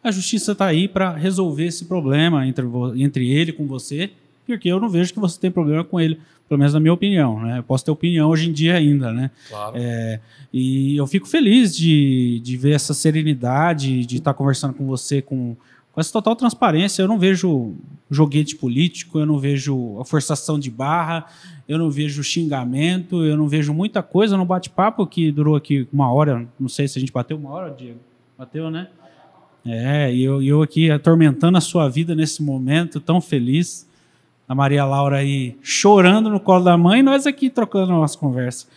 [0.04, 2.66] A justiça está aí para resolver esse problema entre,
[2.98, 4.12] entre ele com você,
[4.46, 7.42] porque eu não vejo que você tem problema com ele, pelo menos na minha opinião,
[7.42, 7.60] né?
[7.60, 9.32] Eu posso ter opinião hoje em dia ainda, né?
[9.50, 9.76] Claro.
[9.78, 10.20] É,
[10.54, 15.56] e eu fico feliz de, de ver essa serenidade, de estar conversando com você com,
[15.92, 17.02] com essa total transparência.
[17.02, 17.74] Eu não vejo
[18.10, 21.26] joguete político, eu não vejo a forçação de barra,
[21.68, 26.12] eu não vejo xingamento, eu não vejo muita coisa no bate-papo que durou aqui uma
[26.12, 26.48] hora.
[26.60, 28.00] Não sei se a gente bateu uma hora, Diego.
[28.38, 28.88] Bateu, né?
[29.66, 33.87] É, e eu, e eu aqui atormentando a sua vida nesse momento tão feliz.
[34.48, 38.68] A Maria Laura aí chorando no colo da mãe, nós aqui trocando nossa conversa.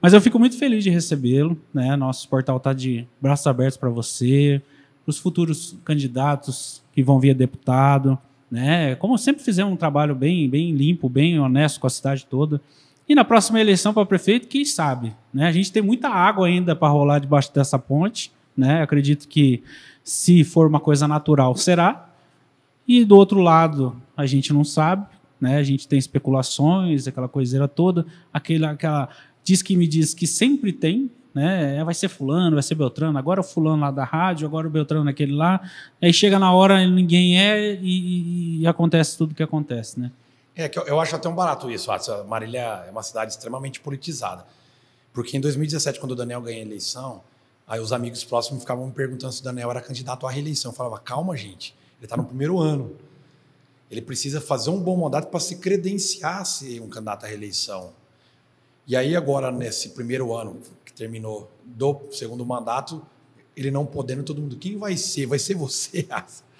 [0.00, 1.96] Mas eu fico muito feliz de recebê-lo, né?
[1.96, 4.62] Nosso portal está de braços abertos para você,
[5.04, 8.18] para os futuros candidatos que vão vir a deputado,
[8.50, 8.94] né?
[8.96, 12.60] Como sempre fizemos um trabalho bem, bem limpo, bem honesto com a cidade toda.
[13.08, 15.46] E na próxima eleição para prefeito, quem sabe, né?
[15.46, 18.82] A gente tem muita água ainda para rolar debaixo dessa ponte, né?
[18.82, 19.62] Acredito que
[20.04, 22.11] se for uma coisa natural, será.
[22.86, 25.06] E do outro lado, a gente não sabe,
[25.40, 25.56] né?
[25.56, 29.08] A gente tem especulações, aquela coiseira toda, aquele, aquela
[29.44, 31.76] diz que me diz que sempre tem, né?
[31.78, 34.70] É, Vai ser fulano, vai ser Beltrano, agora o fulano lá da rádio, agora o
[34.70, 35.60] Beltrano aquele lá.
[36.00, 40.10] Aí chega na hora ninguém é e, e- e acontece tudo o que acontece, né?
[40.54, 42.24] É que eu, eu acho até um barato isso, Watson.
[42.24, 44.44] Marília é uma cidade extremamente politizada.
[45.12, 47.22] Porque em 2017, quando o Daniel ganhou a eleição,
[47.66, 50.70] aí os amigos próximos ficavam me perguntando se o Daniel era candidato à reeleição.
[50.70, 52.96] Eu falava, calma, gente, ele está no primeiro ano.
[53.88, 57.92] Ele precisa fazer um bom mandato para se credenciar a ser um candidato à reeleição.
[58.88, 63.06] E aí, agora, nesse primeiro ano que terminou do segundo mandato,
[63.56, 65.26] ele não podendo, todo mundo, quem vai ser?
[65.26, 66.42] Vai ser você, Asa?"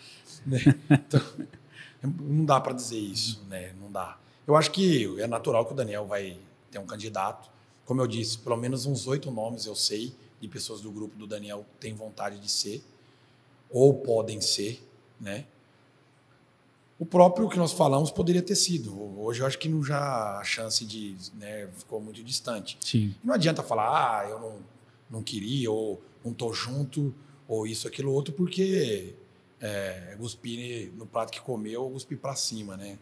[0.44, 0.58] Né?
[0.90, 1.22] Então,
[2.02, 3.72] não dá para dizer isso, né?
[3.80, 4.18] Não dá.
[4.44, 6.36] Eu acho que é natural que o Daniel vai
[6.68, 7.48] ter um candidato.
[7.84, 11.28] Como eu disse, pelo menos uns oito nomes eu sei de pessoas do grupo do
[11.28, 12.82] Daniel têm vontade de ser
[13.70, 14.82] ou podem ser,
[15.22, 15.46] né?
[16.98, 19.18] O próprio que nós falamos poderia ter sido.
[19.18, 22.76] Hoje eu acho que não já a chance de, né, ficou muito distante.
[22.80, 23.14] Sim.
[23.24, 24.58] Não adianta falar, ah, eu não,
[25.10, 27.14] não queria, ou não tô junto,
[27.48, 29.14] ou isso, aquilo, outro, porque
[29.60, 32.98] é, cuspir no prato que comeu ou cuspir para cima, né?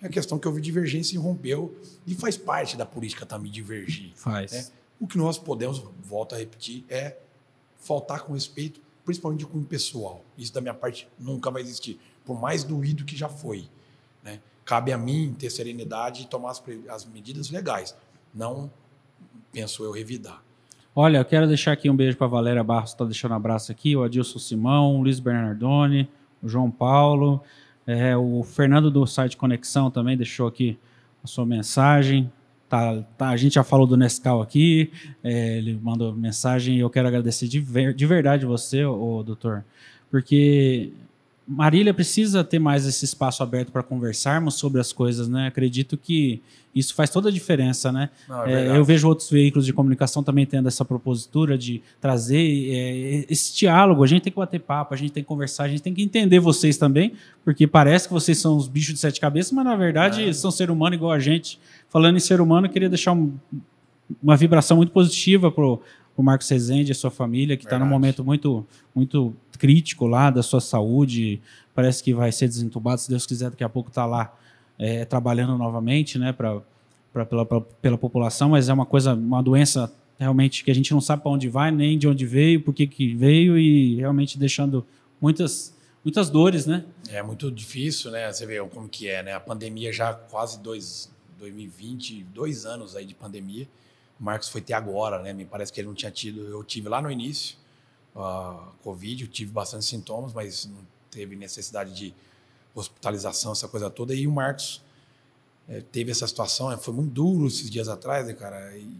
[0.00, 1.74] É a questão que houve divergência e rompeu,
[2.06, 4.12] e faz parte da política também divergir.
[4.14, 4.52] Faz.
[4.52, 4.66] né?
[5.00, 7.16] O que nós podemos, volto a repetir, é
[7.78, 10.22] faltar com respeito, principalmente com o pessoal.
[10.36, 13.64] Isso da minha parte nunca vai existir, por mais doído que já foi.
[14.22, 14.38] Né?
[14.66, 17.96] Cabe a mim ter serenidade e tomar as, as medidas legais,
[18.34, 18.70] não,
[19.50, 20.42] penso eu, revidar.
[20.94, 23.96] Olha, eu quero deixar aqui um beijo para Valéria Barros, está deixando um abraço aqui,
[23.96, 26.06] o Adilson Simão, o Luiz Bernardoni,
[26.42, 27.42] o João Paulo,
[27.86, 30.78] é, o Fernando do site Conexão também deixou aqui
[31.24, 32.30] a sua mensagem.
[32.68, 34.90] Tá, tá, a gente já falou do Nescau aqui,
[35.24, 39.64] é, ele mandou mensagem e eu quero agradecer de, ver- de verdade você, ô, doutor,
[40.10, 40.92] porque
[41.50, 45.46] Marília precisa ter mais esse espaço aberto para conversarmos sobre as coisas, né?
[45.46, 46.42] Acredito que
[46.74, 48.10] isso faz toda a diferença, né?
[48.28, 48.78] Não, É, verdade.
[48.78, 52.36] eu vejo outros veículos de comunicação também tendo essa propositura de trazer
[52.70, 54.04] é, esse diálogo.
[54.04, 56.02] A gente tem que bater papo, a gente tem que conversar, a gente tem que
[56.02, 59.74] entender vocês também, porque parece que vocês são os bichos de sete cabeças, mas na
[59.74, 60.32] verdade É.
[60.34, 61.58] são ser humano igual a gente.
[61.88, 63.32] Falando em ser humano, eu queria deixar um-
[64.22, 65.80] uma vibração muito positiva pro
[66.20, 70.30] o Marcos Rezende e a sua família, que está num momento muito, muito crítico lá
[70.30, 71.40] da sua saúde.
[71.74, 74.36] Parece que vai ser desentubado, se Deus quiser, daqui a pouco está lá
[74.76, 76.60] é, trabalhando novamente, né, pra,
[77.12, 80.92] pra, pela, pela, pela população, mas é uma coisa, uma doença realmente que a gente
[80.92, 84.36] não sabe para onde vai, nem de onde veio, por que que veio e realmente
[84.36, 84.84] deixando
[85.20, 85.72] muitas,
[86.04, 86.84] muitas dores, né?
[87.08, 88.30] É muito difícil, né?
[88.32, 89.32] Você vê como que é, né?
[89.34, 91.08] A pandemia já quase dois,
[91.38, 93.68] 2020, dois anos aí de pandemia.
[94.20, 95.32] O Marcos foi ter agora, né?
[95.32, 96.40] Me parece que ele não tinha tido.
[96.48, 97.56] Eu tive lá no início,
[98.16, 102.14] a Covid, eu tive bastante sintomas, mas não teve necessidade de
[102.74, 104.14] hospitalização, essa coisa toda.
[104.14, 104.82] E o Marcos
[105.68, 106.76] eh, teve essa situação, né?
[106.76, 108.76] foi muito duro esses dias atrás, né, cara?
[108.76, 108.96] E-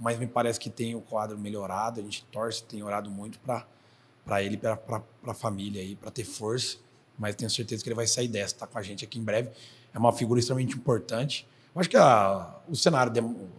[0.00, 4.42] mas me parece que tem o quadro melhorado, a gente torce, tem orado muito para
[4.42, 4.78] ele, para
[5.26, 6.76] a família aí, para ter força.
[7.18, 9.50] Mas tenho certeza que ele vai sair dessa, tá com a gente aqui em breve.
[9.92, 11.44] É uma figura extremamente importante.
[11.78, 13.12] Acho que a, o cenário,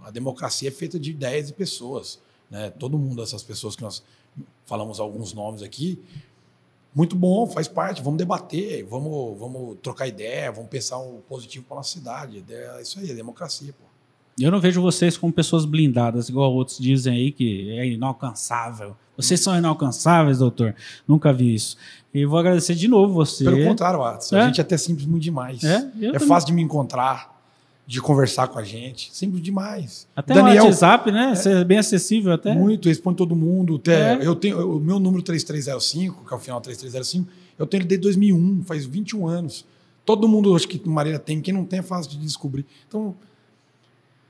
[0.03, 2.20] a democracia é feita de ideias e pessoas.
[2.49, 2.70] Né?
[2.72, 4.03] Todo mundo, essas pessoas que nós
[4.65, 5.99] falamos alguns nomes aqui,
[6.93, 8.01] muito bom, faz parte.
[8.01, 12.43] Vamos debater, vamos, vamos trocar ideia, vamos pensar o positivo para nossa cidade.
[12.49, 13.86] É isso aí, é democracia, pô.
[14.39, 18.95] Eu não vejo vocês como pessoas blindadas, igual outros dizem aí que é inalcançável.
[19.17, 20.74] Vocês são inalcançáveis, doutor.
[21.05, 21.76] Nunca vi isso.
[22.13, 23.43] E vou agradecer de novo você.
[23.43, 24.41] Pelo contrário, Watson, É?
[24.41, 25.61] a gente é até simples muito demais.
[25.61, 27.38] É, É, fácil de me encontrar,
[27.89, 29.09] de conversar com a gente.
[29.11, 30.07] Simples demais.
[30.15, 31.33] Até Daniel, o WhatsApp, né?
[31.33, 32.53] Você é bem acessível até.
[32.53, 33.77] muito, responde todo mundo.
[33.77, 34.27] Até, É.
[34.27, 37.27] Eu tenho o meu número 3305, que é o final 3305,
[37.57, 39.65] eu tenho ele desde 2001, faz 21 anos.
[40.05, 42.63] Todo mundo, acho que Marília tem, quem não tem é fácil de descobrir.
[42.87, 43.15] Então,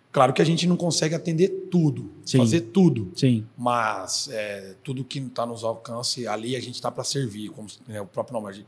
[0.09, 2.37] claro que a gente não consegue atender tudo, Sim.
[2.37, 3.11] fazer tudo.
[3.13, 3.45] Sim.
[3.57, 7.99] Mas é, tudo que está nos alcance, ali a gente está para servir, como né,
[7.99, 8.47] o próprio nome.
[8.47, 8.67] A gente,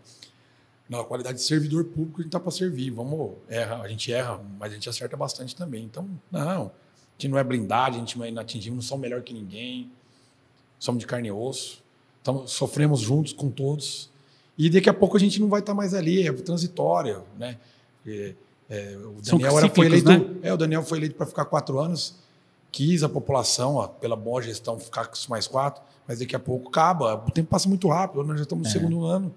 [0.92, 2.90] na qualidade de servidor público, a gente está para servir.
[2.92, 5.86] Vamos, erra, a gente erra, mas a gente acerta bastante também.
[5.86, 6.72] Então, não, a
[7.18, 9.90] gente não é blindado, a gente não é inatingível, não somos melhor que ninguém,
[10.78, 11.82] somos de carne e osso.
[12.22, 14.12] Então, sofremos juntos com todos.
[14.58, 17.58] E daqui a pouco a gente não vai estar mais ali, é transitório, né?
[18.06, 18.36] É,
[18.70, 20.26] é, o Daniel era, foi eleito, né?
[20.44, 22.16] é, o Daniel foi eleito para ficar quatro anos,
[22.70, 26.68] quis a população, ó, pela boa gestão, ficar com mais quatro, mas daqui a pouco
[26.68, 27.16] acaba.
[27.16, 28.72] O tempo passa muito rápido, nós já estamos no É.
[28.74, 29.34] segundo ano.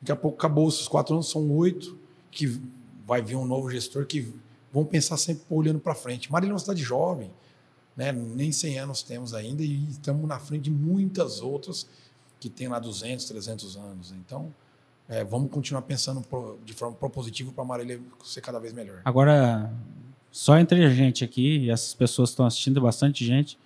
[0.00, 1.98] Daqui a pouco acabou esses quatro anos, são oito,
[2.30, 2.60] que
[3.06, 4.32] vai vir um novo gestor que
[4.72, 6.30] vão pensar sempre olhando para frente.
[6.32, 7.30] Marília é uma cidade jovem,
[7.96, 8.12] né?
[8.12, 11.86] nem 100 anos temos ainda e estamos na frente de muitas outras
[12.40, 14.12] que têm lá 200, 300 anos.
[14.12, 14.52] Então,
[15.08, 16.24] é, vamos continuar pensando
[16.64, 19.00] de forma propositiva para Marília ser cada vez melhor.
[19.04, 19.72] Agora,
[20.30, 23.56] só entre a gente aqui, e essas pessoas estão assistindo, bastante gente.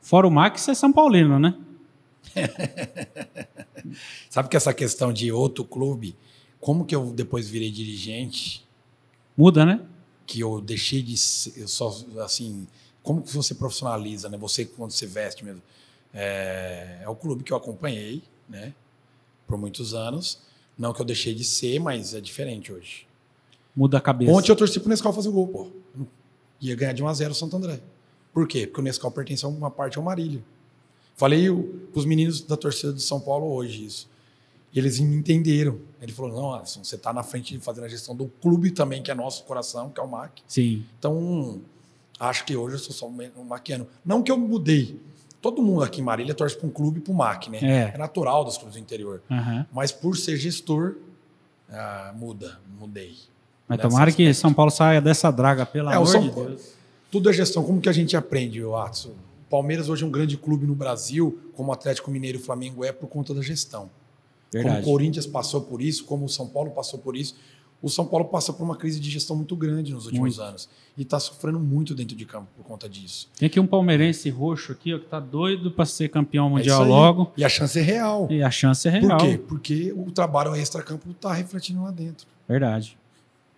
[0.00, 1.54] Fora o Max, é São Paulino, né?
[4.30, 6.16] Sabe que essa questão de outro clube,
[6.60, 8.64] como que eu depois virei dirigente,
[9.36, 9.80] Muda, né?
[10.26, 12.66] que eu deixei de ser, eu só assim,
[13.02, 14.38] como que você profissionaliza, né?
[14.38, 15.62] Você quando você veste mesmo.
[16.12, 18.72] É, é o clube que eu acompanhei, né?
[19.46, 20.40] Por muitos anos.
[20.78, 23.06] Não que eu deixei de ser, mas é diferente hoje.
[23.74, 24.32] Muda a cabeça.
[24.32, 25.70] Ontem eu torci pro Nescau fazer o gol, pô.
[26.60, 27.80] Ia ganhar de 1 a 0 o Santo André.
[28.32, 28.66] Por quê?
[28.66, 30.42] Porque o Nescau pertence a uma parte ao Marília.
[31.16, 34.08] Falei o- pros meninos da torcida de São Paulo hoje isso.
[34.72, 35.78] E eles me entenderam.
[36.00, 39.02] Ele falou: não, Alisson, você está na frente de fazer a gestão do clube também,
[39.02, 40.42] que é nosso coração, que é o MAC.
[40.48, 40.84] Sim.
[40.98, 41.60] Então,
[42.18, 43.86] acho que hoje eu sou só um maquiano.
[44.04, 45.00] Não que eu mudei.
[45.40, 47.58] Todo mundo aqui em Marília torce para um clube e para o MAC, né?
[47.92, 47.98] É.
[47.98, 49.22] natural dos clubes do interior.
[49.30, 49.66] Aham.
[49.72, 50.96] Mas por ser gestor,
[51.70, 53.14] ah, muda, mudei.
[53.68, 54.40] Mas tomara que aspecto.
[54.40, 56.74] São Paulo saia dessa draga, pelo É, o amor São de Paulo- Deus.
[57.10, 57.62] Tudo é gestão.
[57.62, 59.12] Como que a gente aprende, Watson?
[59.54, 62.44] O Palmeiras hoje é um grande clube no Brasil, como o Atlético Mineiro e o
[62.44, 63.82] Flamengo é por conta da gestão.
[64.50, 64.80] Como Verdade.
[64.80, 67.36] o Corinthians passou por isso, como o São Paulo passou por isso.
[67.80, 70.48] O São Paulo passa por uma crise de gestão muito grande nos últimos Muito.
[70.48, 70.68] anos.
[70.98, 73.28] E está sofrendo muito dentro de campo por conta disso.
[73.38, 76.82] Tem aqui um palmeirense roxo aqui, ó, que tá doido para ser campeão É mundial
[76.82, 76.88] aí.
[76.88, 77.32] logo.
[77.36, 78.26] E a chance é real.
[78.32, 79.18] E a chance é real.
[79.18, 79.38] Por quê?
[79.38, 82.26] Porque o trabalho extra-campo está refletindo lá dentro.
[82.48, 82.98] Verdade.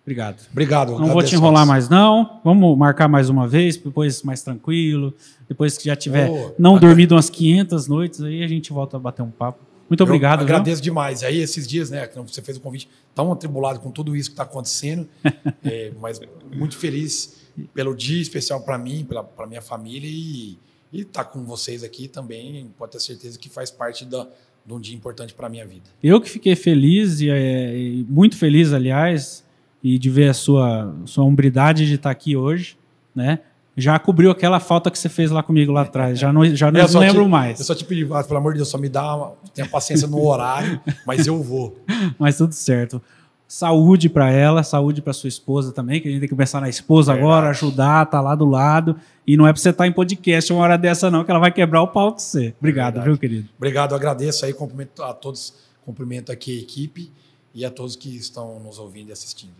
[0.07, 0.41] Obrigado.
[0.53, 0.97] Obrigado.
[0.97, 2.39] Não vou te enrolar mais, não.
[2.41, 5.13] Vamos marcar mais uma vez, depois mais tranquilo.
[5.49, 8.99] Depois que já tiver Ô, não dormido umas 500 noites, aí a gente volta a
[9.01, 9.59] bater um papo.
[9.89, 10.55] Muito obrigado, Eu viu?
[10.55, 11.23] agradeço demais.
[11.23, 14.33] Aí, esses dias, né, que você fez o convite, tão atribulado com tudo isso que
[14.33, 15.05] está acontecendo,
[15.61, 16.21] é, mas
[16.55, 17.41] muito feliz
[17.73, 20.57] pelo dia especial para mim, para minha família e
[20.93, 22.71] estar com vocês aqui também.
[22.77, 24.25] Pode ter certeza que faz parte da,
[24.65, 25.89] de um dia importante para minha vida.
[26.01, 27.73] Eu que fiquei feliz, e, é,
[28.07, 29.45] muito feliz, aliás,
[29.83, 32.77] e de ver a sua, sua hombridade de estar aqui hoje,
[33.15, 33.39] né?
[33.79, 36.17] Já cobriu aquela falta que você fez lá comigo lá atrás.
[36.17, 37.59] Já não, já não Eu só lembro te- mais.
[37.59, 40.07] Eu só te pedi, ah, pelo amor de Deus, só me dá, uma, tenha paciência
[40.07, 41.77] no horário, mas eu vou.
[42.17, 42.99] Mas tudo certo.
[43.47, 46.67] Saúde para ela, saúde para sua esposa também, que a gente tem que pensar na
[46.67, 47.31] esposa Verdade.
[47.31, 48.95] agora, ajudar, tá lá do lado.
[49.25, 51.39] E não é para você estar tá em podcast uma hora dessa, não, que ela
[51.39, 52.53] vai quebrar o pau com você.
[52.59, 53.47] Obrigado, é viu, querido?
[53.55, 55.53] Obrigado, agradeço aí, cumprimento a todos,
[55.85, 57.11] cumprimento aqui a equipe
[57.57, 59.51] e a todos que estão nos ouvindo e assistindo.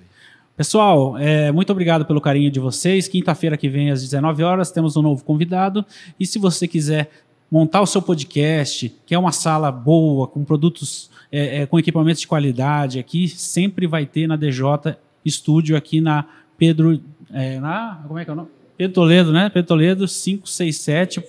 [0.55, 3.07] Pessoal, é, muito obrigado pelo carinho de vocês.
[3.07, 5.83] Quinta-feira que vem, às 19 horas, temos um novo convidado.
[6.19, 7.09] E se você quiser
[7.49, 12.21] montar o seu podcast, que é uma sala boa, com produtos é, é, com equipamentos
[12.21, 14.95] de qualidade aqui, sempre vai ter na DJ
[15.25, 16.25] Estúdio aqui na
[16.55, 17.01] Pedro.
[17.33, 18.49] É, na, como é que é o nome?
[18.77, 19.49] Pedro Toledo, né?
[19.49, 21.23] Pedro Toledo 567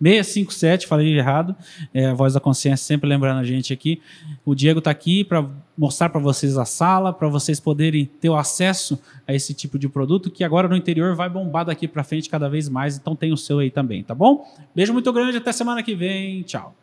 [0.00, 1.54] 657, falei errado.
[1.92, 4.00] É, a voz da consciência sempre lembrando a gente aqui.
[4.44, 8.36] O Diego está aqui para mostrar para vocês a sala, para vocês poderem ter o
[8.36, 12.28] acesso a esse tipo de produto que agora no interior vai bombar daqui para frente
[12.28, 12.96] cada vez mais.
[12.96, 14.46] Então tem o seu aí também, tá bom?
[14.74, 16.42] Beijo muito grande, até semana que vem.
[16.42, 16.74] Tchau.